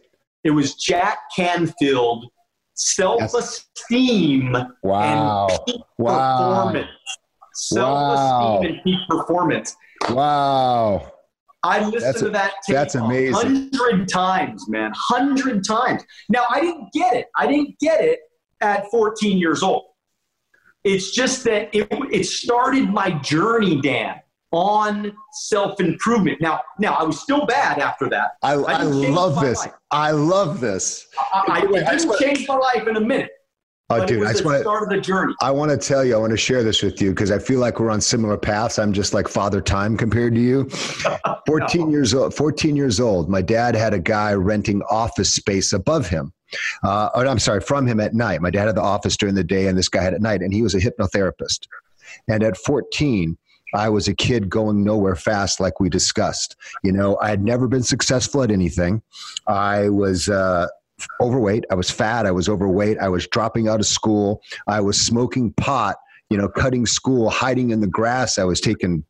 [0.45, 2.31] It was Jack Canfield,
[2.75, 5.49] self-esteem wow.
[5.49, 6.63] and peak wow.
[6.63, 6.91] performance.
[7.55, 8.63] Self-esteem wow.
[8.63, 9.77] and peak performance.
[10.11, 11.13] Wow.
[11.67, 13.71] I listened that's to that tape that's amazing.
[13.75, 16.03] hundred times, man, hundred times.
[16.29, 17.27] Now I didn't get it.
[17.37, 18.21] I didn't get it
[18.61, 19.85] at 14 years old.
[20.85, 24.21] It's just that it, it started my journey, Dan,
[24.53, 26.41] on self improvement.
[26.41, 28.33] Now, now I was still bad after that.
[28.43, 29.67] I, I, I love this.
[29.91, 31.09] I love this.
[31.19, 33.31] I, I, I didn't change my life in a minute.
[33.89, 35.33] Oh, but dude, I just want start the journey.
[35.41, 37.61] I want to tell you, I want to share this with you because I feel
[37.61, 38.81] like we're on similar paths.
[38.81, 40.69] I'm just like father time compared to you.
[41.47, 41.91] 14 no.
[41.91, 43.29] years old, 14 years old.
[43.29, 46.33] My dad had a guy renting office space above him.
[46.83, 48.43] Uh, or I'm sorry, from him at night.
[48.43, 50.53] My dad had the office during the day and this guy had at night, and
[50.53, 51.69] he was a hypnotherapist.
[52.29, 53.39] And at 14,
[53.75, 56.57] I was a kid going nowhere fast, like we discussed.
[56.83, 59.03] You know, I had never been successful at anything.
[59.47, 60.67] I was, uh,
[61.21, 61.65] overweight.
[61.71, 62.27] I was fat.
[62.27, 62.99] I was overweight.
[62.99, 64.43] I was dropping out of school.
[64.67, 65.97] I was smoking pot,
[66.31, 68.39] you know, cutting school, hiding in the grass.
[68.39, 69.05] I was taking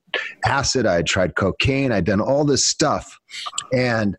[0.44, 0.86] acid.
[0.86, 1.92] I had tried cocaine.
[1.92, 3.18] I'd done all this stuff.
[3.72, 4.16] And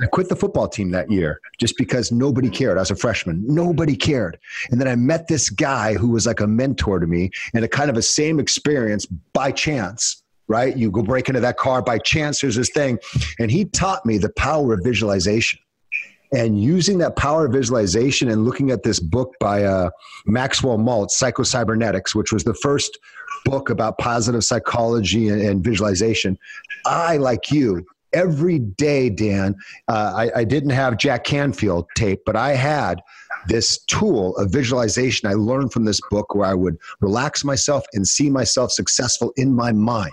[0.00, 2.78] I quit the football team that year just because nobody cared.
[2.78, 3.44] I was a freshman.
[3.46, 4.38] Nobody cared.
[4.70, 7.68] And then I met this guy who was like a mentor to me and a
[7.68, 10.76] kind of a same experience by chance, right?
[10.76, 12.98] You go break into that car by chance, there's this thing.
[13.40, 15.58] And he taught me the power of visualization
[16.32, 19.90] and using that power of visualization and looking at this book by uh,
[20.26, 22.98] Maxwell Maltz, Psychocybernetics, which was the first
[23.44, 26.38] book about positive psychology and, and visualization,
[26.86, 29.54] I, like you, every day, Dan,
[29.88, 33.00] uh, I, I didn't have Jack Canfield tape, but I had
[33.46, 38.06] this tool of visualization I learned from this book where I would relax myself and
[38.06, 40.12] see myself successful in my mind.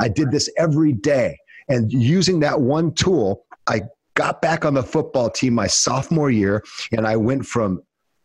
[0.00, 1.38] I did this every day.
[1.68, 3.82] And using that one tool, I
[4.16, 7.82] got back on the football team my sophomore year, and I went from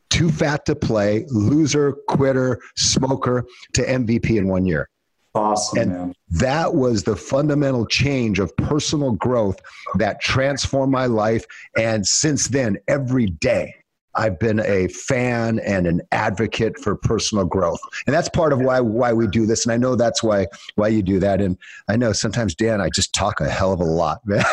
[0.10, 4.90] too fat to play, loser, quitter, smoker to MVP in one year.
[5.34, 6.16] Awesome, and man.
[6.32, 9.58] that was the fundamental change of personal growth
[9.96, 11.46] that transformed my life.
[11.78, 13.74] And since then, every day,
[14.15, 17.80] I've been a fan and an advocate for personal growth.
[18.06, 19.65] And that's part of why why we do this.
[19.65, 21.41] And I know that's why why you do that.
[21.41, 24.43] And I know sometimes Dan, I just talk a hell of a lot, man.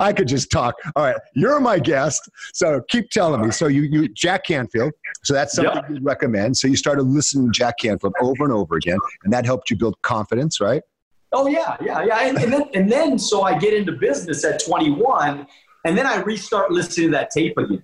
[0.00, 0.76] I could just talk.
[0.94, 2.28] All right, you're my guest.
[2.52, 3.50] So keep telling me.
[3.50, 4.92] So you you Jack Canfield.
[5.24, 5.90] So that's something yep.
[5.90, 6.56] you'd recommend.
[6.56, 9.76] So you started listening to Jack Canfield over and over again, and that helped you
[9.76, 10.82] build confidence, right?
[11.32, 12.20] Oh yeah, yeah, yeah.
[12.20, 15.46] And, and then and then so I get into business at 21,
[15.84, 17.82] and then I restart listening to that tape again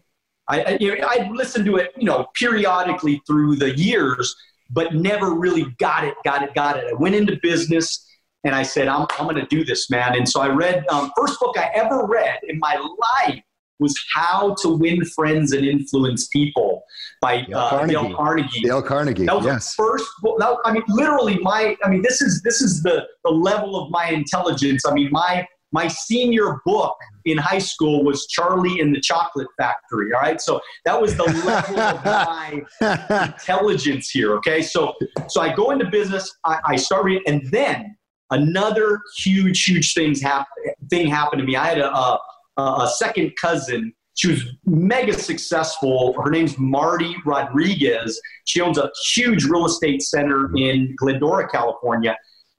[0.52, 4.36] I, I, you know, I listened to it, you know, periodically through the years,
[4.70, 6.84] but never really got it, got it, got it.
[6.90, 8.06] I went into business
[8.44, 10.14] and I said, I'm, I'm going to do this, man.
[10.14, 13.42] And so I read, um, first book I ever read in my life
[13.80, 16.82] was How to Win Friends and Influence People
[17.20, 17.92] by Dale uh, Carnegie.
[17.94, 18.60] Dale Carnegie.
[18.60, 19.26] Dale Carnegie.
[19.26, 19.74] That was yes.
[19.74, 20.38] the first book.
[20.38, 21.76] That, I mean, literally, my.
[21.82, 24.84] I mean, this is this is the the level of my intelligence.
[24.86, 30.12] I mean, my my senior book in high school was Charlie in the Chocolate Factory.
[30.12, 32.62] All right, so that was the level of my
[33.24, 34.34] intelligence here.
[34.34, 34.94] Okay, so
[35.28, 37.96] so I go into business, I, I start reading, and then
[38.30, 40.46] another huge, huge things happen.
[40.90, 41.56] Thing happened to me.
[41.56, 42.18] I had a, a,
[42.56, 43.92] a second cousin.
[44.14, 46.14] She was mega successful.
[46.22, 48.20] Her name's Marty Rodriguez.
[48.44, 52.16] She owns a huge real estate center in Glendora, California.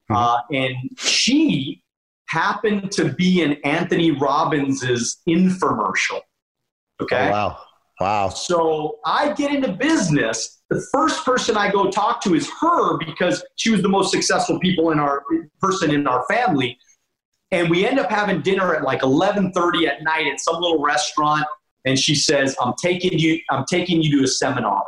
[0.10, 0.16] Mm-hmm.
[0.16, 1.83] Uh, and she
[2.34, 6.22] happened to be in Anthony Robbins's infomercial.
[7.02, 7.28] Okay.
[7.28, 7.58] Oh, wow.
[8.00, 8.30] Wow.
[8.30, 10.62] So I get into business.
[10.70, 14.60] The first person I go talk to is her because she was the most successful
[14.60, 15.24] people in our
[15.62, 16.78] person in our family.
[17.52, 21.46] And we end up having dinner at like 11:30 at night at some little restaurant.
[21.86, 23.40] And she says, "I'm taking you.
[23.52, 24.84] I'm taking you to a seminar."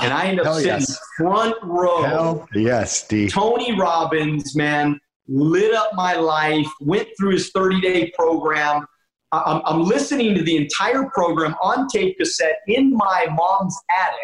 [0.00, 0.98] And I end up Hell sitting yes.
[1.18, 2.02] front row.
[2.02, 3.28] Hell yes, D.
[3.28, 8.86] Tony Robbins, man, lit up my life, went through his 30 day program.
[9.32, 14.18] I'm, I'm, listening to the entire program on tape cassette in my mom's attic,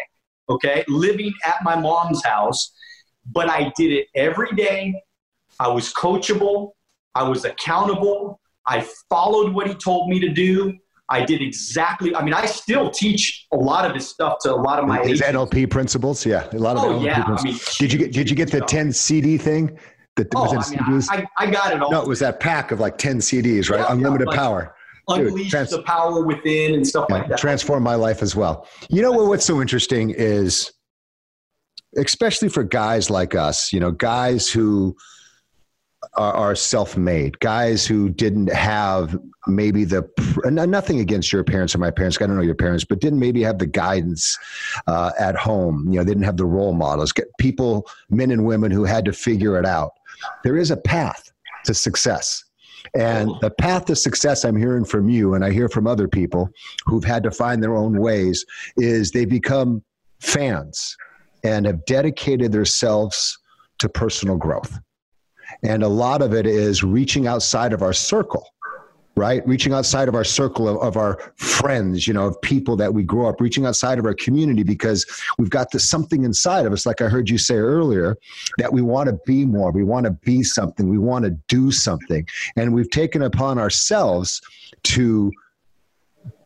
[0.49, 2.71] okay, living at my mom's house.
[3.31, 5.01] But I did it every day.
[5.59, 6.71] I was coachable,
[7.15, 10.77] I was accountable, I followed what he told me to do.
[11.11, 12.15] I did exactly.
[12.15, 14.99] I mean, I still teach a lot of his stuff to a lot of my
[14.99, 15.53] his agents.
[15.53, 16.23] NLP principles.
[16.23, 17.23] Yeah, a lot of oh, NLP yeah.
[17.23, 17.41] principles.
[17.41, 19.77] I mean, did you get Did you get the ten CD thing?
[20.27, 21.07] That oh, was in I mean, CDs?
[21.09, 21.91] I, I, got it all.
[21.91, 23.79] No, it was that pack of like 10 CDs, right?
[23.79, 24.75] Yeah, Unlimited yeah, like power.
[25.07, 27.39] Unleash trans- the power within and stuff yeah, like that.
[27.39, 28.67] Transform my life as well.
[28.89, 30.71] You know what, what's so interesting is,
[31.97, 34.95] especially for guys like us, you know, guys who
[36.13, 40.07] are, are self-made, guys who didn't have maybe the
[40.45, 42.21] nothing against your parents or my parents.
[42.21, 44.37] I don't know your parents, but didn't maybe have the guidance
[44.87, 45.87] uh, at home.
[45.89, 47.11] You know, they didn't have the role models.
[47.11, 49.91] Get people, men and women who had to figure it out
[50.43, 51.31] there is a path
[51.65, 52.43] to success.
[52.93, 53.37] And oh.
[53.41, 56.49] the path to success I'm hearing from you, and I hear from other people
[56.85, 58.45] who've had to find their own ways,
[58.77, 59.83] is they become
[60.19, 60.95] fans
[61.43, 63.37] and have dedicated themselves
[63.79, 64.79] to personal growth.
[65.63, 68.45] And a lot of it is reaching outside of our circle
[69.19, 69.45] right?
[69.45, 73.03] Reaching outside of our circle of, of our friends, you know, of people that we
[73.03, 75.05] grow up, reaching outside of our community because
[75.37, 78.17] we've got this something inside of us, like I heard you say earlier,
[78.57, 81.69] that we want to be more, we want to be something, we want to do
[81.69, 82.25] something.
[82.55, 84.41] And we've taken upon ourselves
[84.83, 85.31] to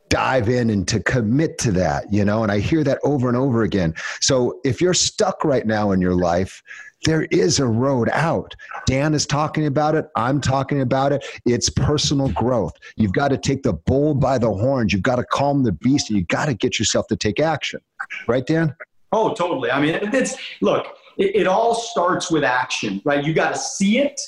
[0.09, 3.37] dive in and to commit to that, you know, and I hear that over and
[3.37, 3.93] over again.
[4.19, 6.63] So if you're stuck right now in your life,
[7.03, 8.55] there is a road out.
[8.85, 10.05] Dan is talking about it.
[10.15, 11.25] I'm talking about it.
[11.45, 12.73] It's personal growth.
[12.95, 14.93] You've got to take the bull by the horns.
[14.93, 17.79] You've got to calm the beast and you've got to get yourself to take action.
[18.27, 18.75] Right, Dan?
[19.11, 19.71] Oh, totally.
[19.71, 20.87] I mean, it's look,
[21.17, 23.23] it, it all starts with action, right?
[23.23, 24.19] You got to see it,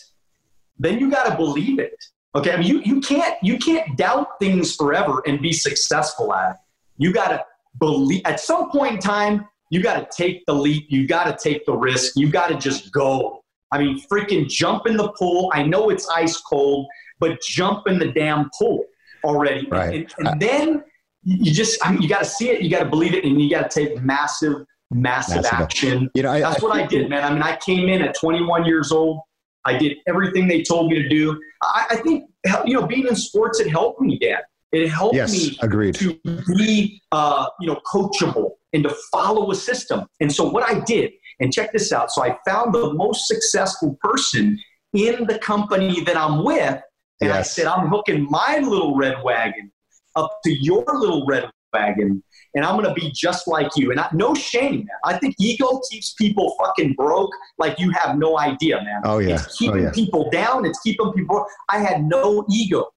[0.78, 1.96] then you got to believe it.
[2.36, 6.52] Okay, I mean, you, you can't you can't doubt things forever and be successful at
[6.52, 6.58] it.
[6.98, 7.44] You got to
[7.80, 8.22] believe.
[8.26, 10.86] At some point in time, you got to take the leap.
[10.90, 12.14] You got to take the risk.
[12.16, 13.44] You got to just go.
[13.72, 15.52] I mean, freaking jump in the pool.
[15.54, 16.88] I know it's ice cold,
[17.20, 18.86] but jump in the damn pool
[19.24, 19.68] already.
[19.68, 20.08] Right.
[20.18, 20.84] And, and then
[21.24, 23.42] you just, I mean, you got to see it, you got to believe it, and
[23.42, 26.10] you got to take massive, massive, massive action.
[26.14, 27.24] You know, I, that's I, what I did, man.
[27.24, 29.22] I mean, I came in at 21 years old.
[29.66, 31.42] I did everything they told me to do.
[31.64, 32.30] I, I think,
[32.66, 34.44] you know, being in sports, it helped me, Dad.
[34.72, 35.96] It helped yes, me agreed.
[35.96, 36.20] to
[36.58, 40.06] be, uh, you know, coachable and to follow a system.
[40.20, 42.12] And so what I did, and check this out.
[42.12, 44.60] So I found the most successful person
[44.94, 46.82] in the company that I'm with,
[47.22, 47.38] and yes.
[47.38, 49.72] I said, I'm hooking my little red wagon
[50.16, 53.92] up to your little red wagon, and I'm going to be just like you.
[53.92, 54.88] And I, no shame, man.
[55.04, 59.02] I think ego keeps people fucking broke like you have no idea, man.
[59.04, 59.36] Oh, yeah.
[59.36, 59.92] It's keeping oh, yeah.
[59.92, 61.46] people down, it's keeping people.
[61.70, 62.88] I had no ego.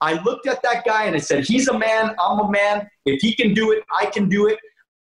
[0.00, 2.88] I looked at that guy and I said, He's a man, I'm a man.
[3.04, 4.58] If he can do it, I can do it.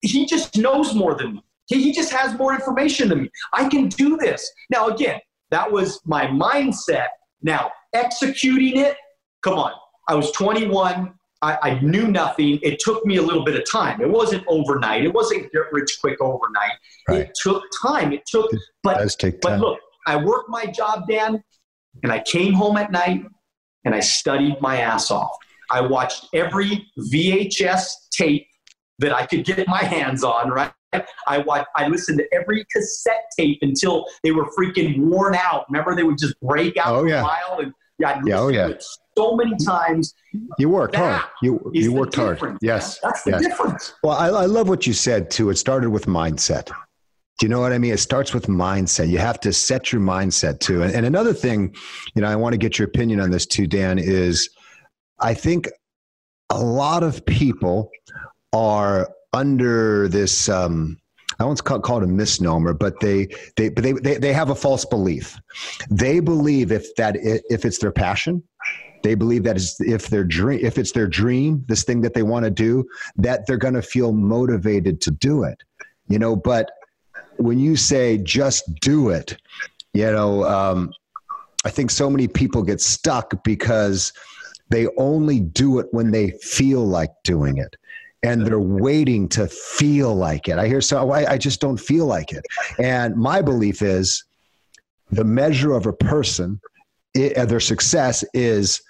[0.06, 1.44] He just knows more than me.
[1.68, 3.30] He, he just has more information than me.
[3.54, 4.50] I can do this.
[4.70, 5.20] Now, again,
[5.52, 7.08] that was my mindset.
[7.42, 8.98] Now, executing it,
[9.42, 9.72] come on.
[10.08, 11.14] I was 21.
[11.42, 12.60] I, I, knew nothing.
[12.64, 14.02] It took me a little bit of time.
[14.02, 15.04] It wasn't overnight.
[15.04, 16.72] It wasn't get rich quick overnight.
[17.10, 17.20] Right.
[17.22, 18.14] It took time.
[18.14, 19.60] It took, it but, take time.
[19.60, 21.44] but look, I worked my job, Dan,
[22.04, 23.26] and I came home at night
[23.84, 25.32] and I studied my ass off.
[25.70, 28.48] I watched every VHS tape
[29.00, 30.72] that I could get my hands on, right?
[31.28, 35.66] I watched, I listened to every cassette tape until they were freaking worn out.
[35.70, 37.22] Remember, they would just break out oh, yeah.
[37.22, 38.74] file and yeah, yeah, oh, yeah.
[39.18, 40.14] so many times.
[40.58, 41.24] You worked hard.
[41.42, 42.58] You you worked hard.
[42.62, 43.42] Yes, that's the yes.
[43.48, 43.94] difference.
[44.04, 45.50] Well, I, I love what you said too.
[45.50, 46.68] It started with mindset.
[46.68, 47.94] Do you know what I mean?
[47.94, 49.08] It starts with mindset.
[49.10, 50.84] You have to set your mindset too.
[50.84, 51.74] And, and another thing,
[52.16, 53.98] you know, I want to get your opinion on this too, Dan.
[53.98, 54.50] Is
[55.22, 55.70] I think
[56.50, 57.92] a lot of people
[58.56, 60.98] are under this um,
[61.40, 64.50] I won't call, call, it a misnomer, but they they but they, they they have
[64.50, 65.38] a false belief.
[65.90, 68.42] They believe if that if it's their passion,
[69.04, 72.46] they believe that if their dream if it's their dream, this thing that they want
[72.46, 72.86] to do,
[73.18, 75.62] that they're going to feel motivated to do it.
[76.08, 76.72] You know, but
[77.38, 79.38] when you say just do it,
[79.94, 80.94] you know, um,
[81.66, 84.14] I think so many people get stuck because
[84.70, 87.76] they only do it when they feel like doing it
[88.26, 90.58] and they're waiting to feel like it.
[90.58, 92.44] I hear so I, I just don't feel like it.
[92.80, 94.24] And my belief is
[95.12, 96.60] the measure of a person,
[97.14, 98.82] it, uh, their success is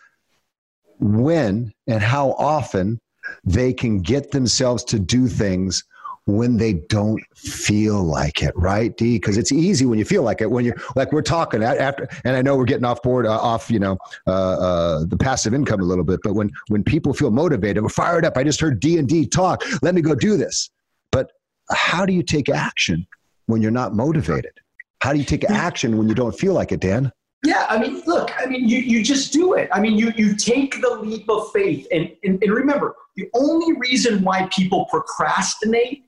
[0.99, 2.99] when and how often
[3.43, 5.83] they can get themselves to do things
[6.25, 9.17] when they don't feel like it, right, D?
[9.17, 10.49] Because it's easy when you feel like it.
[10.49, 13.69] When you're like we're talking after, and I know we're getting off board, uh, off
[13.69, 17.31] you know uh, uh, the passive income a little bit, but when when people feel
[17.31, 18.37] motivated, we're fired up.
[18.37, 19.63] I just heard D and D talk.
[19.81, 20.71] Let me go do this.
[21.11, 21.31] But
[21.69, 23.05] how do you take action
[23.45, 24.53] when you're not motivated?
[25.01, 27.11] How do you take action when you don't feel like it, Dan?
[27.45, 29.69] Yeah, I mean, look, I mean, you, you just do it.
[29.71, 31.87] I mean, you, you take the leap of faith.
[31.91, 36.04] And, and, and remember, the only reason why people procrastinate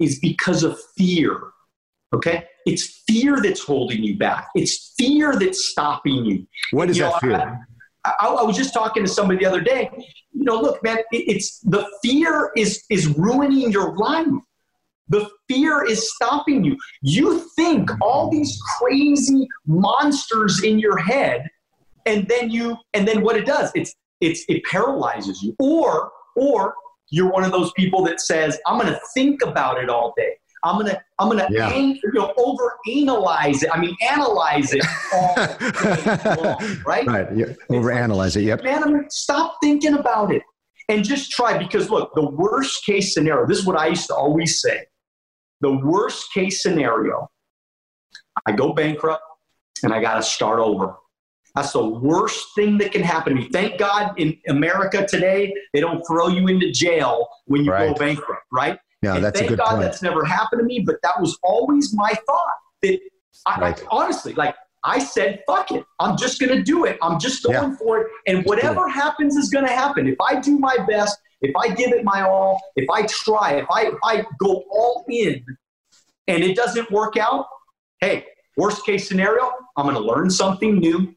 [0.00, 1.40] is because of fear.
[2.14, 2.44] Okay?
[2.66, 4.48] It's fear that's holding you back.
[4.54, 6.46] It's fear that's stopping you.
[6.70, 7.66] What is you that know, fear?
[8.04, 9.90] I, I, I, was just talking to somebody the other day.
[10.32, 14.26] You know, look, man, it, it's the fear is is ruining your life.
[15.08, 16.76] The fear is stopping you.
[17.02, 21.48] You think all these crazy monsters in your head,
[22.06, 25.54] and then you and then what it does, it's it's it paralyzes you.
[25.58, 26.74] Or or
[27.10, 30.34] you're one of those people that says, I'm going to think about it all day.
[30.64, 31.74] I'm gonna I'm gonna yeah.
[31.74, 33.70] you know over analyze it.
[33.70, 37.06] I mean analyze it all day long, right?
[37.06, 37.36] Right.
[37.36, 37.46] Yeah.
[37.68, 38.44] Over analyze it.
[38.44, 38.64] Yep.
[38.64, 40.42] Man, I mean, stop thinking about it
[40.88, 41.58] and just try.
[41.58, 43.46] Because look, the worst case scenario.
[43.46, 44.86] This is what I used to always say.
[45.60, 47.28] The worst case scenario.
[48.46, 49.22] I go bankrupt
[49.82, 50.96] and I got to start over.
[51.54, 53.48] That's the worst thing that can happen to me.
[53.52, 57.88] Thank God in America today, they don't throw you into jail when you right.
[57.88, 58.78] go bankrupt, right?
[59.02, 59.82] Yeah, and that's thank a good God point.
[59.82, 62.54] that's never happened to me, but that was always my thought.
[62.82, 62.98] That
[63.46, 63.82] I, right.
[63.82, 65.84] I, honestly, like I said, fuck it.
[66.00, 66.98] I'm just going to do it.
[67.02, 67.76] I'm just going yeah.
[67.76, 68.06] for it.
[68.26, 70.08] And whatever happens is going to happen.
[70.08, 73.66] If I do my best, if I give it my all, if I try, if
[73.70, 75.44] I, if I go all in
[76.26, 77.46] and it doesn't work out,
[78.00, 78.26] hey,
[78.56, 81.14] worst case scenario, I'm going to learn something new.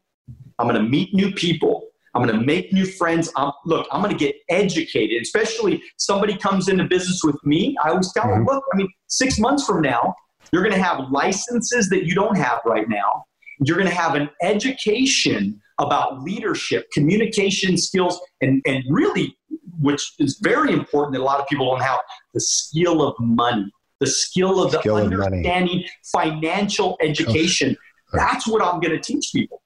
[0.58, 1.84] I'm going to meet new people.
[2.14, 3.30] I'm going to make new friends.
[3.36, 7.76] I'm, look, I'm going to get educated, especially somebody comes into business with me.
[7.84, 8.48] I always tell them, mm-hmm.
[8.48, 10.14] look, I mean, six months from now,
[10.52, 13.24] you're going to have licenses that you don't have right now.
[13.60, 19.36] You're going to have an education about leadership, communication skills, and, and really,
[19.80, 22.00] which is very important that a lot of people don't have,
[22.34, 25.90] the skill of money, the skill of the of understanding money.
[26.12, 27.76] financial education.
[28.12, 29.62] That's what I'm going to teach people.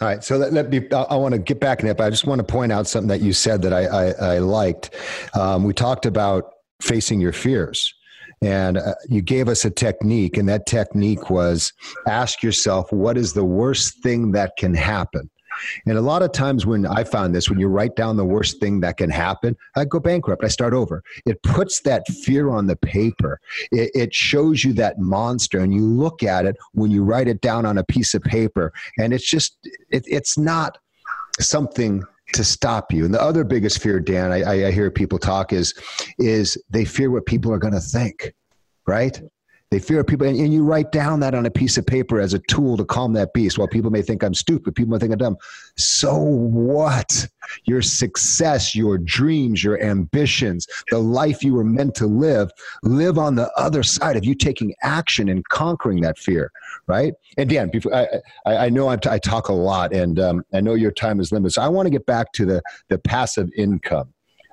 [0.00, 0.88] All right, so let, let me.
[0.92, 3.08] I want to get back in it, but I just want to point out something
[3.08, 4.94] that you said that I, I, I liked.
[5.34, 7.92] Um, we talked about facing your fears,
[8.40, 11.74] and uh, you gave us a technique, and that technique was
[12.08, 15.28] ask yourself, what is the worst thing that can happen?
[15.86, 18.60] And a lot of times when I found this, when you write down the worst
[18.60, 20.44] thing that can happen, I go bankrupt.
[20.44, 21.02] I start over.
[21.26, 23.40] It puts that fear on the paper.
[23.72, 27.40] It, it shows you that monster, and you look at it when you write it
[27.40, 29.56] down on a piece of paper, and it's just
[29.90, 30.78] it, it's not
[31.38, 32.02] something
[32.34, 33.04] to stop you.
[33.04, 35.74] And the other biggest fear, Dan, I, I hear people talk is
[36.18, 38.32] is they fear what people are going to think,
[38.86, 39.20] right?
[39.70, 42.34] They fear people, and, and, you write down that on a piece of paper as
[42.34, 43.56] a tool to calm that beast.
[43.56, 45.36] While people may think I'm stupid, people may think I'm dumb.
[45.76, 47.28] So what?
[47.66, 52.50] Your success, your dreams, your ambitions, the life you were meant to live,
[52.82, 56.50] live on the other side of you taking action and conquering that fear,
[56.88, 57.14] right?
[57.38, 58.08] And Dan, before, I,
[58.46, 61.30] I, know I'm t- i talk a lot, and um, I know your time is
[61.30, 64.12] limited, so I want to get back to the the passive income.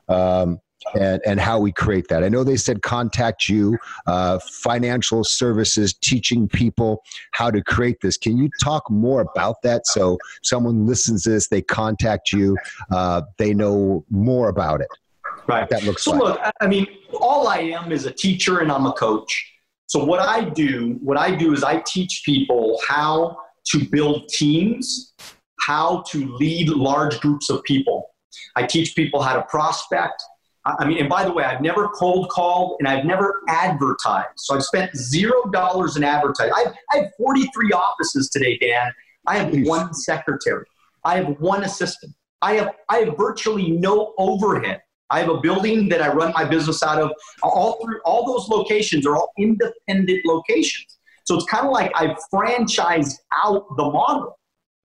[0.10, 0.60] Um,
[0.96, 2.24] and, and how we create that.
[2.24, 8.18] I know they said contact you, uh, financial services, teaching people how to create this.
[8.18, 12.58] Can you talk more about that so someone listens to this, they contact you,
[12.92, 14.88] uh, they know more about it?
[15.48, 15.70] Right.
[15.70, 16.22] That looks so like.
[16.22, 16.88] look, I mean,
[17.20, 19.54] all I am is a teacher and I'm a coach.
[19.88, 23.38] So what I do, what I do is I teach people how
[23.72, 25.14] to build teams,
[25.62, 28.10] how to lead large groups of people.
[28.58, 30.22] I teach people how to prospect,
[30.80, 34.30] I mean, and by the way, I've never cold called and I've never advertised.
[34.38, 36.54] So I've spent zero dollars in advertising.
[36.54, 38.92] I have, I have 43 offices today, Dan.
[39.26, 40.66] I have one secretary.
[41.04, 42.14] I have one assistant.
[42.42, 44.82] I have I have virtually no overhead.
[45.10, 47.12] I have a building that I run my business out of.
[47.42, 50.98] All through all those locations are all independent locations.
[51.26, 54.38] So it's kind of like I've franchised out the model.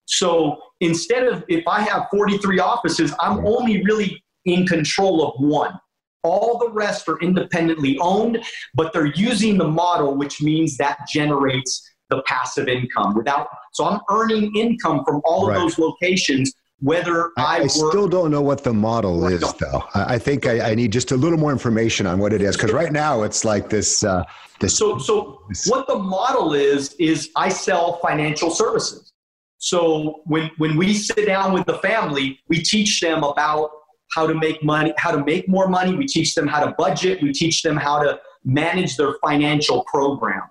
[0.05, 5.79] So instead of if I have 43 offices, I'm only really in control of one.
[6.23, 11.83] All the rest are independently owned, but they're using the model, which means that generates
[12.09, 13.47] the passive income without.
[13.73, 15.55] So I'm earning income from all right.
[15.55, 19.83] of those locations whether I, I, I still don't know what the model is, though.
[19.95, 22.73] I, think I, I, need just a little more information on what it is because
[22.73, 24.03] right now it's like this.
[24.03, 24.25] Uh,
[24.59, 25.65] this so, so this.
[25.65, 29.13] what the model is is I sell financial services.
[29.59, 33.69] So when when we sit down with the family, we teach them about
[34.13, 35.95] how to make money, how to make more money.
[35.95, 37.21] We teach them how to budget.
[37.21, 40.43] We teach them how to manage their financial program.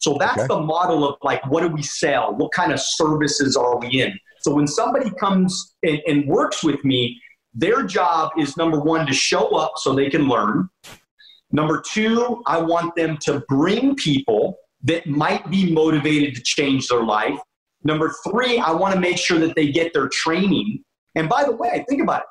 [0.00, 0.48] So that's okay.
[0.48, 2.34] the model of like, what do we sell?
[2.34, 4.18] What kind of services are we in?
[4.40, 7.20] So when somebody comes and, and works with me,
[7.54, 10.68] their job is number one to show up so they can learn.
[11.50, 17.02] Number two, I want them to bring people that might be motivated to change their
[17.02, 17.38] life.
[17.84, 20.84] Number three, I want to make sure that they get their training.
[21.14, 22.26] And by the way, think about it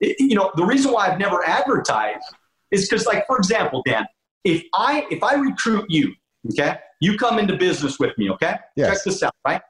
[0.00, 2.24] you know, the reason why I've never advertised
[2.70, 4.06] is because, like, for example, Dan,
[4.44, 6.14] if I if I recruit you,
[6.50, 8.56] okay, you come into business with me, okay?
[8.76, 8.94] Yes.
[8.94, 9.60] Check this out, right?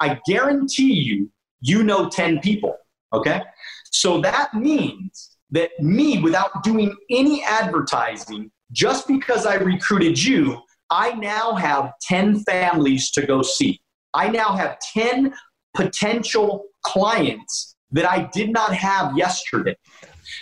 [0.00, 1.30] I guarantee you,
[1.60, 2.76] you know 10 people,
[3.12, 3.42] okay?
[3.90, 10.60] So that means that me, without doing any advertising, just because I recruited you,
[10.90, 13.80] I now have 10 families to go see.
[14.14, 15.34] I now have 10
[15.74, 19.76] potential clients that I did not have yesterday.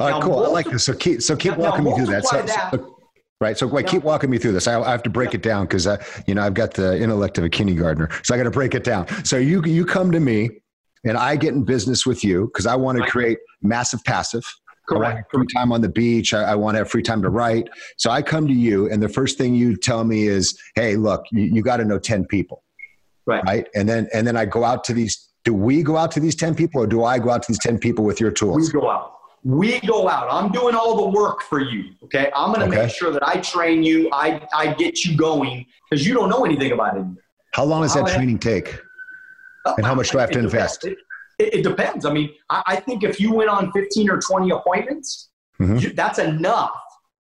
[0.01, 0.45] All right, now, cool.
[0.45, 0.85] I like this.
[0.85, 2.25] So keep so keep now, walking now, me through that.
[2.25, 2.71] So, that.
[2.73, 2.99] So,
[3.41, 3.57] right.
[3.57, 4.67] So wait, keep walking me through this.
[4.67, 7.01] I, I have to break it down because I, uh, you know, I've got the
[7.01, 9.07] intellect of a kindergartner, so I got to break it down.
[9.25, 10.51] So you you come to me,
[11.05, 14.45] and I get in business with you because I want to create massive passive.
[14.87, 15.33] Correct.
[15.33, 16.35] free time on the beach.
[16.35, 17.71] I, I, want to have free time to write.
[17.97, 21.25] So I come to you, and the first thing you tell me is, "Hey, look,
[21.33, 22.63] you, you got to know ten people."
[23.27, 23.43] Right.
[23.47, 23.67] Right.
[23.75, 26.35] And then and then I go out to these do we go out to these
[26.35, 28.73] 10 people or do I go out to these 10 people with your tools?
[28.73, 29.13] We go out.
[29.45, 30.27] We go out.
[30.31, 31.95] I'm doing all the work for you.
[32.05, 32.31] Okay.
[32.35, 32.87] I'm going to okay.
[32.87, 34.09] make sure that I train you.
[34.11, 37.05] I, I get you going because you don't know anything about it.
[37.53, 38.75] How long does that training take?
[39.67, 40.85] And how much do I have to invest?
[40.85, 40.99] It,
[41.39, 42.05] it, it, depends.
[42.05, 45.31] I mean, I, I think if you went on 15 or 20 appointments,
[45.61, 45.77] mm-hmm.
[45.77, 46.73] you, that's enough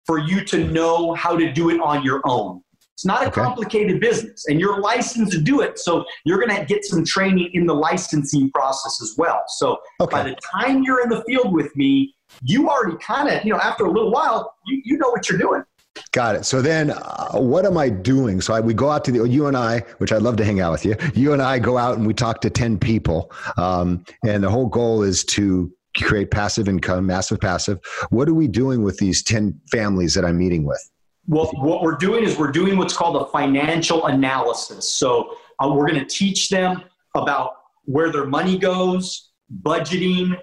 [0.05, 2.63] for you to know how to do it on your own.
[3.01, 3.41] It's not a okay.
[3.41, 5.79] complicated business, and you're licensed to do it.
[5.79, 9.43] So you're going to get some training in the licensing process as well.
[9.49, 10.17] So okay.
[10.17, 13.59] by the time you're in the field with me, you already kind of, you know,
[13.59, 15.65] after a little while, you, you know what you're doing.
[16.13, 16.45] Got it.
[16.45, 18.43] So then, uh, what am I doing?
[18.43, 20.61] So I, we go out to the you and I, which I'd love to hang
[20.61, 20.95] out with you.
[21.15, 24.67] You and I go out and we talk to ten people, um, and the whole
[24.67, 27.79] goal is to create passive income, massive passive.
[28.11, 30.91] What are we doing with these ten families that I'm meeting with?
[31.31, 34.93] Well, what we're doing is we're doing what's called a financial analysis.
[34.93, 36.83] So uh, we're going to teach them
[37.15, 37.53] about
[37.85, 39.31] where their money goes,
[39.63, 40.37] budgeting,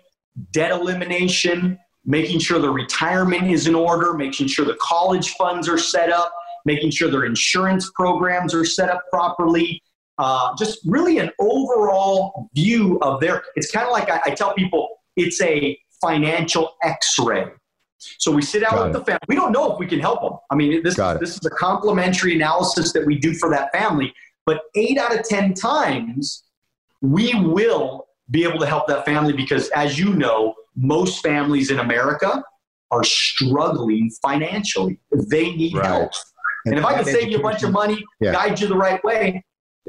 [0.53, 5.77] debt elimination, making sure the retirement is in order, making sure the college funds are
[5.77, 6.31] set up,
[6.63, 9.83] making sure their insurance programs are set up properly.
[10.17, 13.43] Uh, just really an overall view of their.
[13.57, 17.47] It's kind of like I, I, tell people it's a financial X-ray.
[17.99, 18.99] So we sit down Got with it.
[18.99, 19.19] the family.
[19.27, 20.33] We don't know if we can help them.
[20.51, 24.13] I mean, this this is a complimentary analysis that we do for that family.
[24.45, 26.43] But eight out of ten times,
[27.01, 31.79] we will be able to help that family because, as you know, most families in
[31.79, 32.43] America
[32.91, 34.99] are struggling financially.
[35.29, 35.85] They need right.
[35.85, 36.11] help.
[36.65, 38.33] And, and if I can save you a bunch of money, yeah.
[38.33, 39.43] guide you the right way.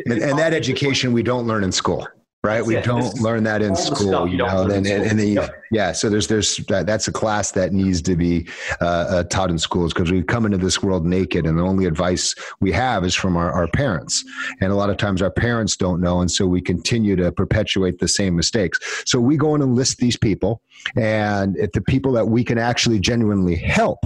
[0.06, 2.06] And, and that education we don't learn in school
[2.44, 2.64] right?
[2.64, 5.62] we don't learn that in school, you know, and, and, and the, yep.
[5.72, 5.92] yeah.
[5.92, 8.46] So there's, there's, that's a class that needs to be
[8.80, 11.86] uh, uh, taught in schools because we come into this world naked and the only
[11.86, 14.24] advice we have is from our, our parents.
[14.60, 16.20] And a lot of times our parents don't know.
[16.20, 18.78] And so we continue to perpetuate the same mistakes.
[19.04, 20.62] So we go in and list these people
[20.96, 23.98] and if the people that we can actually genuinely help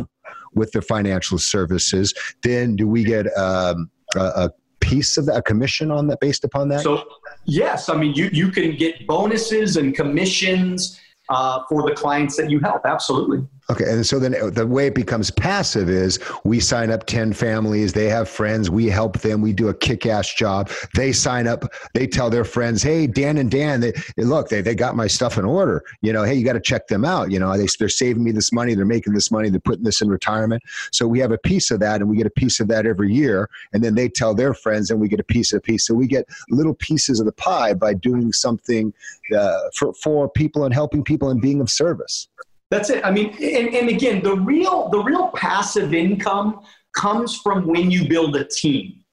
[0.55, 5.43] with their financial services, then do we get um, a, a piece of that, a
[5.43, 6.81] commission on that based upon that?
[6.81, 7.05] So
[7.45, 12.51] yes, I mean you you can get bonuses and commissions uh, for the clients that
[12.51, 12.83] you help.
[12.85, 13.47] Absolutely.
[13.71, 17.93] Okay, and so then the way it becomes passive is we sign up 10 families,
[17.93, 20.69] they have friends, we help them, we do a kick ass job.
[20.97, 24.75] They sign up, they tell their friends, hey, Dan and Dan, they, look, they, they
[24.75, 25.85] got my stuff in order.
[26.01, 27.31] You know, hey, you got to check them out.
[27.31, 30.01] You know, they, they're saving me this money, they're making this money, they're putting this
[30.01, 30.63] in retirement.
[30.91, 33.15] So we have a piece of that, and we get a piece of that every
[33.15, 33.49] year.
[33.73, 35.87] And then they tell their friends, and we get a piece of a piece.
[35.87, 38.93] So we get little pieces of the pie by doing something
[39.37, 42.29] uh, for, for people and helping people and being of service.
[42.73, 43.05] That's it.
[43.05, 46.61] I mean, and, and again, the real the real passive income
[46.97, 49.05] comes from when you build a team.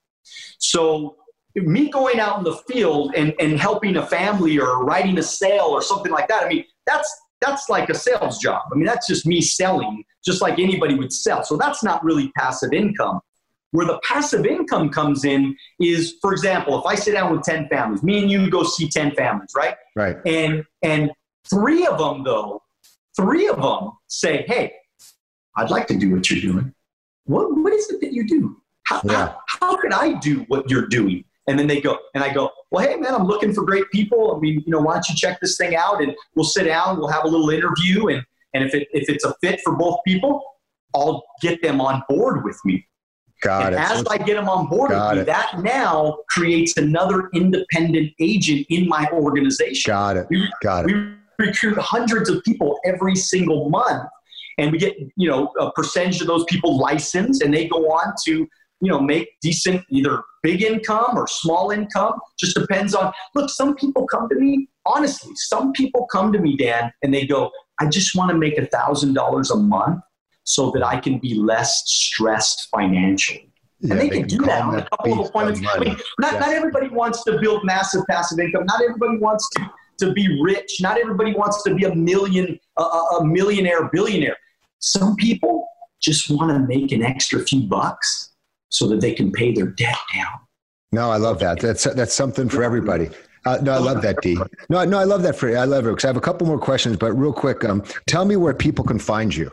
[0.60, 1.18] So
[1.56, 5.66] me going out in the field and, and helping a family or writing a sale
[5.66, 8.62] or something like that, I mean, that's that's like a sales job.
[8.72, 11.44] I mean, that's just me selling, just like anybody would sell.
[11.44, 13.20] So that's not really passive income.
[13.72, 17.68] Where the passive income comes in is, for example, if I sit down with 10
[17.68, 19.76] families, me and you go see 10 families, right?
[19.98, 20.16] Right.
[20.26, 21.12] And and
[21.50, 22.62] three of them though
[23.20, 24.74] three of them say, Hey,
[25.58, 26.74] I'd like to do what you're doing.
[27.26, 28.62] What, what is it that you do?
[28.84, 29.14] How, yeah.
[29.14, 31.24] how, how can I do what you're doing?
[31.48, 34.36] And then they go, and I go, well, hey, man, I'm looking for great people.
[34.36, 36.98] I mean, you know, why don't you check this thing out and we'll sit down,
[36.98, 38.08] we'll have a little interview.
[38.08, 40.44] And, and if, it, if it's a fit for both people,
[40.94, 42.86] I'll get them on board with me.
[43.42, 43.80] Got and it.
[43.80, 48.88] As I get them on board with me, that now creates another independent agent in
[48.88, 49.90] my organization.
[49.90, 50.28] Got it.
[50.62, 50.96] Got it.
[50.96, 54.04] We recruit hundreds of people every single month.
[54.58, 58.14] And we get you know a percentage of those people licensed and they go on
[58.26, 58.48] to
[58.82, 62.20] you know make decent either big income or small income.
[62.38, 66.58] Just depends on look some people come to me honestly some people come to me
[66.58, 70.00] dan and they go i just want to make a thousand dollars a month
[70.44, 73.46] so that i can be less stressed financially.
[73.82, 75.62] Yeah, and they, they can, can do that on a couple of appointments.
[75.66, 78.66] I mean, not, not everybody wants to build massive passive income.
[78.66, 79.70] Not everybody wants to
[80.00, 80.80] to be rich.
[80.82, 84.38] Not everybody wants to be a million, a, a millionaire, billionaire.
[84.80, 85.68] Some people
[86.02, 88.32] just want to make an extra few bucks
[88.70, 90.28] so that they can pay their debt down.
[90.92, 91.60] No, I love that.
[91.60, 93.10] That's that's something for everybody.
[93.46, 94.38] Uh, no, I love that, D.
[94.70, 95.56] No, no, I love that for you.
[95.56, 98.26] I love it because I have a couple more questions, but real quick, um, tell
[98.26, 99.52] me where people can find you.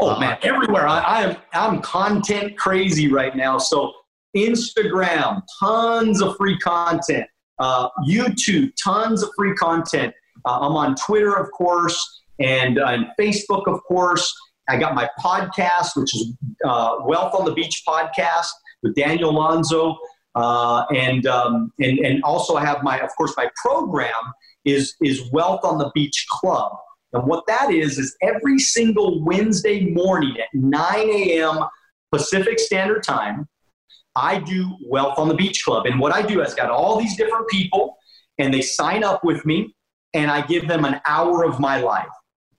[0.00, 0.86] Oh man, everywhere.
[0.86, 3.58] I, I am I'm content crazy right now.
[3.58, 3.92] So
[4.36, 7.26] Instagram, tons of free content.
[7.58, 10.12] Uh, YouTube, tons of free content.
[10.44, 14.32] Uh, I'm on Twitter, of course, and, uh, Facebook, of course.
[14.68, 16.32] I got my podcast, which is
[16.64, 18.48] uh, Wealth on the Beach podcast
[18.82, 19.96] with Daniel Alonzo.
[20.34, 24.12] Uh, and, um, and, and also I have my, of course, my program
[24.64, 26.72] is, is Wealth on the Beach Club.
[27.12, 31.60] And what that is, is every single Wednesday morning at 9 a.m.
[32.10, 33.48] Pacific Standard Time,
[34.16, 35.86] I do Wealth on the Beach Club.
[35.86, 37.96] And what I do is I've got all these different people,
[38.38, 39.74] and they sign up with me,
[40.14, 42.06] and I give them an hour of my life.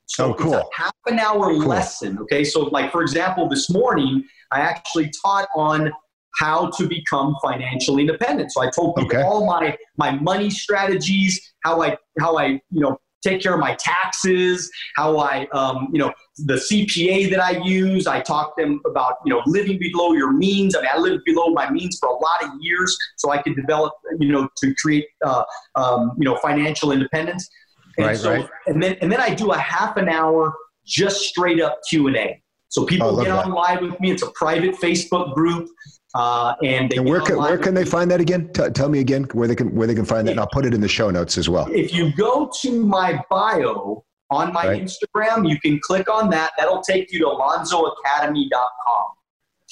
[0.08, 0.54] So oh, cool.
[0.54, 1.66] it's a half an hour cool.
[1.66, 2.20] lesson.
[2.20, 2.44] Okay.
[2.44, 5.92] So, like, for example, this morning, I actually taught on
[6.38, 8.52] how to become financially independent.
[8.52, 9.24] So I told people okay.
[9.24, 13.76] all my my money strategies, how I how I you know take care of my
[13.76, 18.08] taxes, how I um, you know the CPA that I use.
[18.08, 20.76] I talk to them about you know living below your means.
[20.76, 23.56] I mean, I lived below my means for a lot of years, so I could
[23.56, 25.44] develop you know to create uh,
[25.76, 27.50] um, you know financial independence.
[27.98, 28.50] And right, so, right.
[28.68, 30.54] And then and then I do a half an hour
[30.86, 32.42] just straight up Q and A.
[32.70, 34.12] So people oh, get on live with me.
[34.12, 35.70] It's a private Facebook group.
[36.16, 38.50] Uh, and, and where can where can they find that again?
[38.54, 40.66] T- tell me again where they can where they can find that, and I'll put
[40.66, 41.68] it in the show notes as well.
[41.70, 44.82] If you go to my bio on my right.
[44.82, 46.54] Instagram, you can click on that.
[46.58, 49.04] That'll take you to alonzoacademy.com.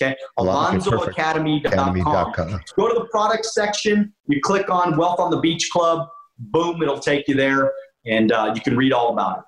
[0.02, 2.62] Okay, alonzoacademy.com.
[2.76, 4.14] Go to the product section.
[4.28, 6.10] You click on Wealth on the Beach Club.
[6.38, 7.72] Boom, it'll take you there,
[8.06, 9.44] and uh, you can read all about it.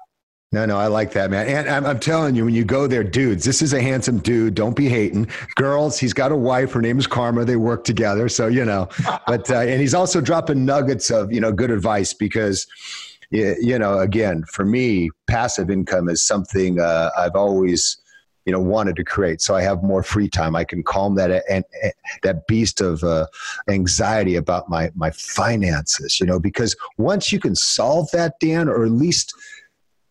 [0.56, 1.48] No, no, I like that, man.
[1.48, 4.56] And I'm, I'm, telling you, when you go there, dudes, this is a handsome dude.
[4.56, 5.28] Don't be hating.
[5.56, 6.72] Girls, he's got a wife.
[6.72, 7.44] Her name is Karma.
[7.44, 8.30] They work together.
[8.30, 8.88] So, you know,
[9.28, 12.68] but, uh, and he's also dropping nuggets of, you know, good advice because,
[13.32, 17.98] you know, again, for me, passive income is something uh, I've always,
[18.46, 19.42] you know, wanted to create.
[19.42, 20.56] So I have more free time.
[20.56, 21.94] I can calm that and, and
[22.24, 23.28] that beast of uh,
[23.68, 26.18] anxiety about my my finances.
[26.22, 29.34] You know, because once you can solve that, Dan, or at least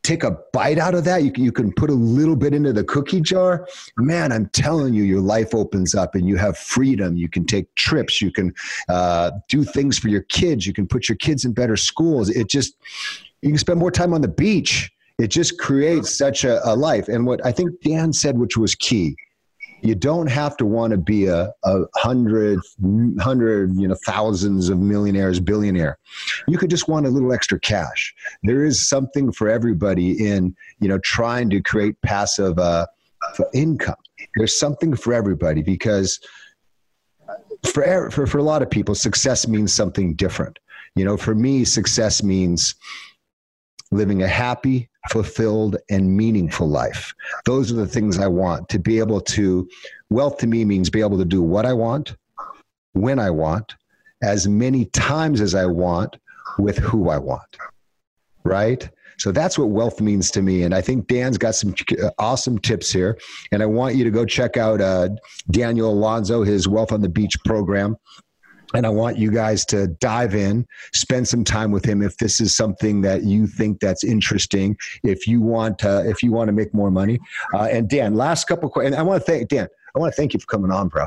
[0.05, 2.72] take a bite out of that, you can, you can put a little bit into
[2.72, 3.66] the cookie jar.
[3.96, 7.16] Man, I'm telling you, your life opens up and you have freedom.
[7.16, 8.20] You can take trips.
[8.20, 8.55] You can
[8.88, 10.66] uh, do things for your kids.
[10.66, 12.28] You can put your kids in better schools.
[12.28, 12.76] It just,
[13.42, 14.92] you can spend more time on the beach.
[15.18, 17.09] It just creates such a, a life.
[17.09, 19.16] And what I think Dan said, which was key,
[19.85, 22.59] you don't have to want to be a, a hundred,
[23.20, 25.99] hundred, you know, thousands of millionaires, billionaire.
[26.49, 28.14] You could just want a little extra cash.
[28.43, 32.87] There is something for everybody in, you know, trying to create passive uh,
[33.53, 33.97] income.
[34.37, 36.18] There's something for everybody because
[37.66, 40.59] for, for, for a lot of people, success means something different.
[40.97, 42.74] You know, for me, success means
[43.95, 47.14] living a happy, fulfilled, and meaningful life.
[47.45, 49.68] Those are the things I want to be able to.
[50.11, 52.16] Wealth to me means be able to do what I want,
[52.92, 53.74] when I want,
[54.22, 56.16] as many times as I want,
[56.59, 57.57] with who I want.
[58.45, 58.88] Right?
[59.18, 60.64] So that's what wealth means to me.
[60.64, 61.74] And I think Dan's got some
[62.18, 63.16] awesome tips here.
[63.53, 65.11] And I want you to go check out uh,
[65.51, 67.97] Daniel Alonzo, his Wealth on the Beach program
[68.74, 72.40] and I want you guys to dive in, spend some time with him if this
[72.40, 74.76] is something that you think that's interesting.
[75.02, 77.18] If you want to, if you want to make more money,
[77.54, 78.96] uh, and Dan, last couple questions.
[78.96, 79.68] I want to thank Dan.
[79.94, 81.06] I want to thank you for coming on, bro.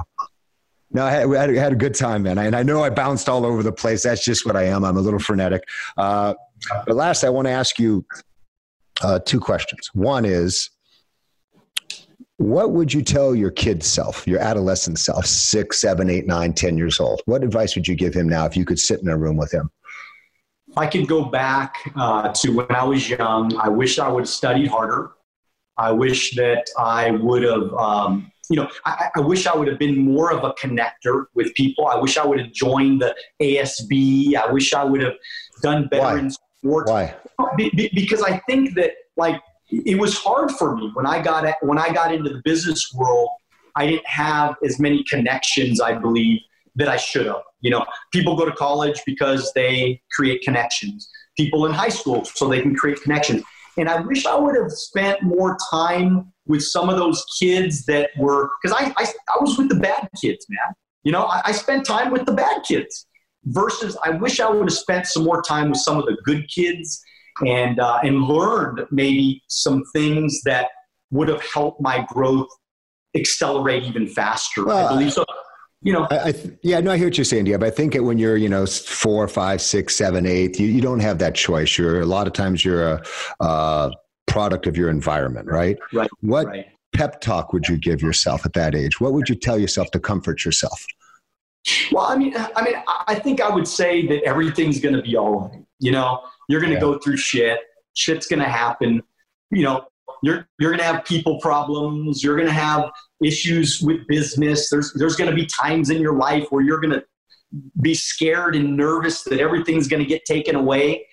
[0.91, 2.37] No, I had, had, had, a good time, man.
[2.37, 4.03] And I know I bounced all over the place.
[4.03, 4.85] That's just what I am.
[4.85, 5.63] I'm a little frenetic.
[5.97, 6.33] Uh,
[6.85, 8.05] but last, I want to ask you
[9.03, 9.89] uh, two questions.
[9.93, 10.69] One is,
[12.37, 16.77] what would you tell your kid self, your adolescent self, six, seven, eight, nine, ten
[16.77, 17.21] years old?
[17.25, 19.51] What advice would you give him now if you could sit in a room with
[19.51, 19.71] him?
[20.67, 24.21] If I could go back uh, to when I was young, I wish I would
[24.21, 25.11] have studied harder.
[25.77, 29.77] I wish that I would have, um, you know, I, I, wish I would have
[29.77, 31.87] been more of a connector with people.
[31.87, 34.35] I wish I would have joined the ASB.
[34.35, 35.13] I wish I would have
[35.61, 36.19] done better Why?
[36.19, 36.91] in sports.
[36.91, 37.15] Why?
[37.57, 41.45] Be, be, because I think that, like, it was hard for me when I got
[41.61, 43.29] when I got into the business world.
[43.75, 46.41] I didn't have as many connections, I believe,
[46.75, 47.43] that I should have.
[47.61, 51.09] You know, people go to college because they create connections.
[51.37, 53.43] People in high school so they can create connections.
[53.77, 58.09] And I wish I would have spent more time with some of those kids that
[58.17, 60.73] were because I, I, I was with the bad kids, man.
[61.03, 63.05] You know, I, I spent time with the bad kids
[63.45, 66.49] versus I wish I would have spent some more time with some of the good
[66.49, 67.01] kids
[67.45, 70.67] and uh, and learned maybe some things that
[71.11, 72.47] would have helped my growth
[73.15, 74.65] accelerate even faster.
[74.65, 75.25] Well, I believe so.
[75.81, 76.33] You know, I, I
[76.63, 77.45] yeah, no, I hear what you're saying.
[77.51, 80.81] But I think it, when you're, you know, four, five, six, seven, eight, you, you
[80.81, 81.77] don't have that choice.
[81.77, 83.03] You're a lot of times you're a,
[83.39, 83.91] a
[84.25, 85.77] product of your environment, right?
[85.93, 86.09] Right.
[86.21, 86.65] What right.
[86.93, 88.99] pep talk would you give yourself at that age?
[88.99, 90.83] What would you tell yourself to comfort yourself?
[91.91, 92.75] Well, I mean, I mean,
[93.07, 95.63] I think I would say that everything's going to be all right.
[95.79, 96.81] You know, you're going to yeah.
[96.81, 97.59] go through shit.
[97.93, 99.01] Shit's going to happen.
[99.51, 99.85] You know,
[100.23, 102.23] you're you're going to have people problems.
[102.23, 102.89] You're going to have
[103.23, 104.69] issues with business.
[104.69, 107.03] There's there's going to be times in your life where you're going to
[107.81, 111.07] be scared and nervous that everything's going to get taken away.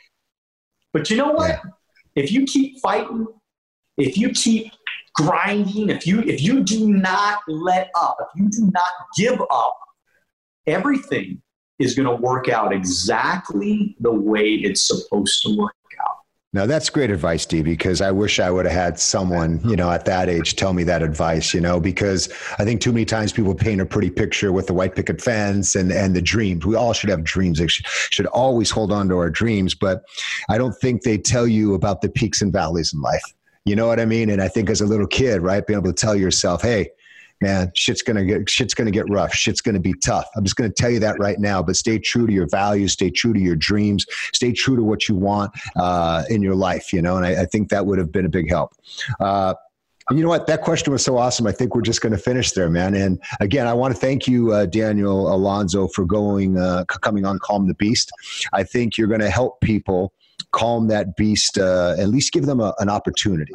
[0.93, 1.49] But you know what?
[1.49, 1.61] Yeah.
[2.16, 3.26] If you keep fighting,
[3.97, 4.72] if you keep
[5.16, 9.76] grinding, if you if you do not let up, if you do not give up,
[10.66, 11.43] everything
[11.79, 16.18] is going to work out exactly the way it's supposed to work out.
[16.53, 19.91] Now that's great advice, Dee, because I wish I would have had someone, you know,
[19.91, 23.33] at that age tell me that advice, you know, because I think too many times
[23.33, 26.64] people paint a pretty picture with the white picket fence and, and the dreams.
[26.64, 27.59] We all should have dreams.
[27.59, 30.05] Should, should always hold on to our dreams, but
[30.49, 33.25] I don't think they tell you about the peaks and valleys in life.
[33.64, 34.31] You know what I mean?
[34.31, 36.91] And I think as a little kid, right, being able to tell yourself, hey,
[37.45, 39.34] man, shit's gonna get shit's gonna get rough.
[39.34, 40.26] Shit's gonna be tough.
[40.34, 41.62] I'm just gonna tell you that right now.
[41.62, 42.92] But stay true to your values.
[42.92, 44.07] Stay true to your dreams.
[44.32, 46.92] Stay true to what you want uh, in your life.
[46.92, 48.72] You know, and I, I, think that would have been a big help.
[49.20, 49.55] Uh,
[50.11, 50.47] you know what?
[50.47, 51.47] That question was so awesome.
[51.47, 52.95] I think we're just going to finish there, man.
[52.95, 57.38] And again, I want to thank you, uh, Daniel Alonzo, for going, uh, coming on
[57.38, 58.11] Calm the Beast.
[58.53, 60.12] I think you're going to help people
[60.53, 63.55] calm that beast, uh, at least give them a, an opportunity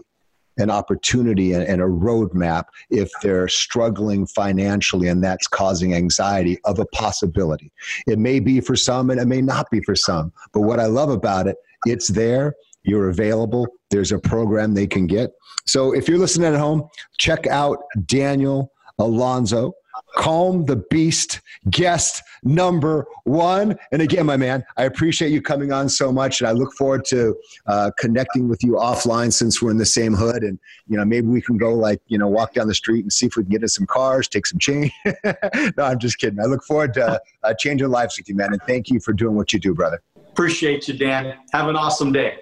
[0.58, 6.80] an opportunity and, and, a roadmap if they're struggling financially and that's causing anxiety of
[6.80, 7.72] a possibility.
[8.08, 10.34] It may be for some and it may not be for some.
[10.52, 15.08] But what I love about it, it's there, you're available, there's a program they can
[15.08, 15.32] get.
[15.66, 19.74] So if you're listening at home, check out Daniel Alonzo.
[20.16, 23.78] Calm the Beast guest number one.
[23.92, 27.06] And again, my man, I appreciate you coming on so much, and I look forward
[27.06, 27.36] to
[27.68, 30.44] uh, connecting with you offline since we're in the same hood.
[30.44, 33.12] And you know, maybe we can go like you know walk down the street and
[33.12, 34.92] see if we can get in some cars, take some change.
[35.06, 36.40] no, I'm just kidding.
[36.40, 38.54] I look forward to uh, changing lives with you, man.
[38.54, 40.02] And thank you for doing what you do, brother.
[40.30, 41.38] Appreciate you, Dan.
[41.52, 42.40] Have an awesome day.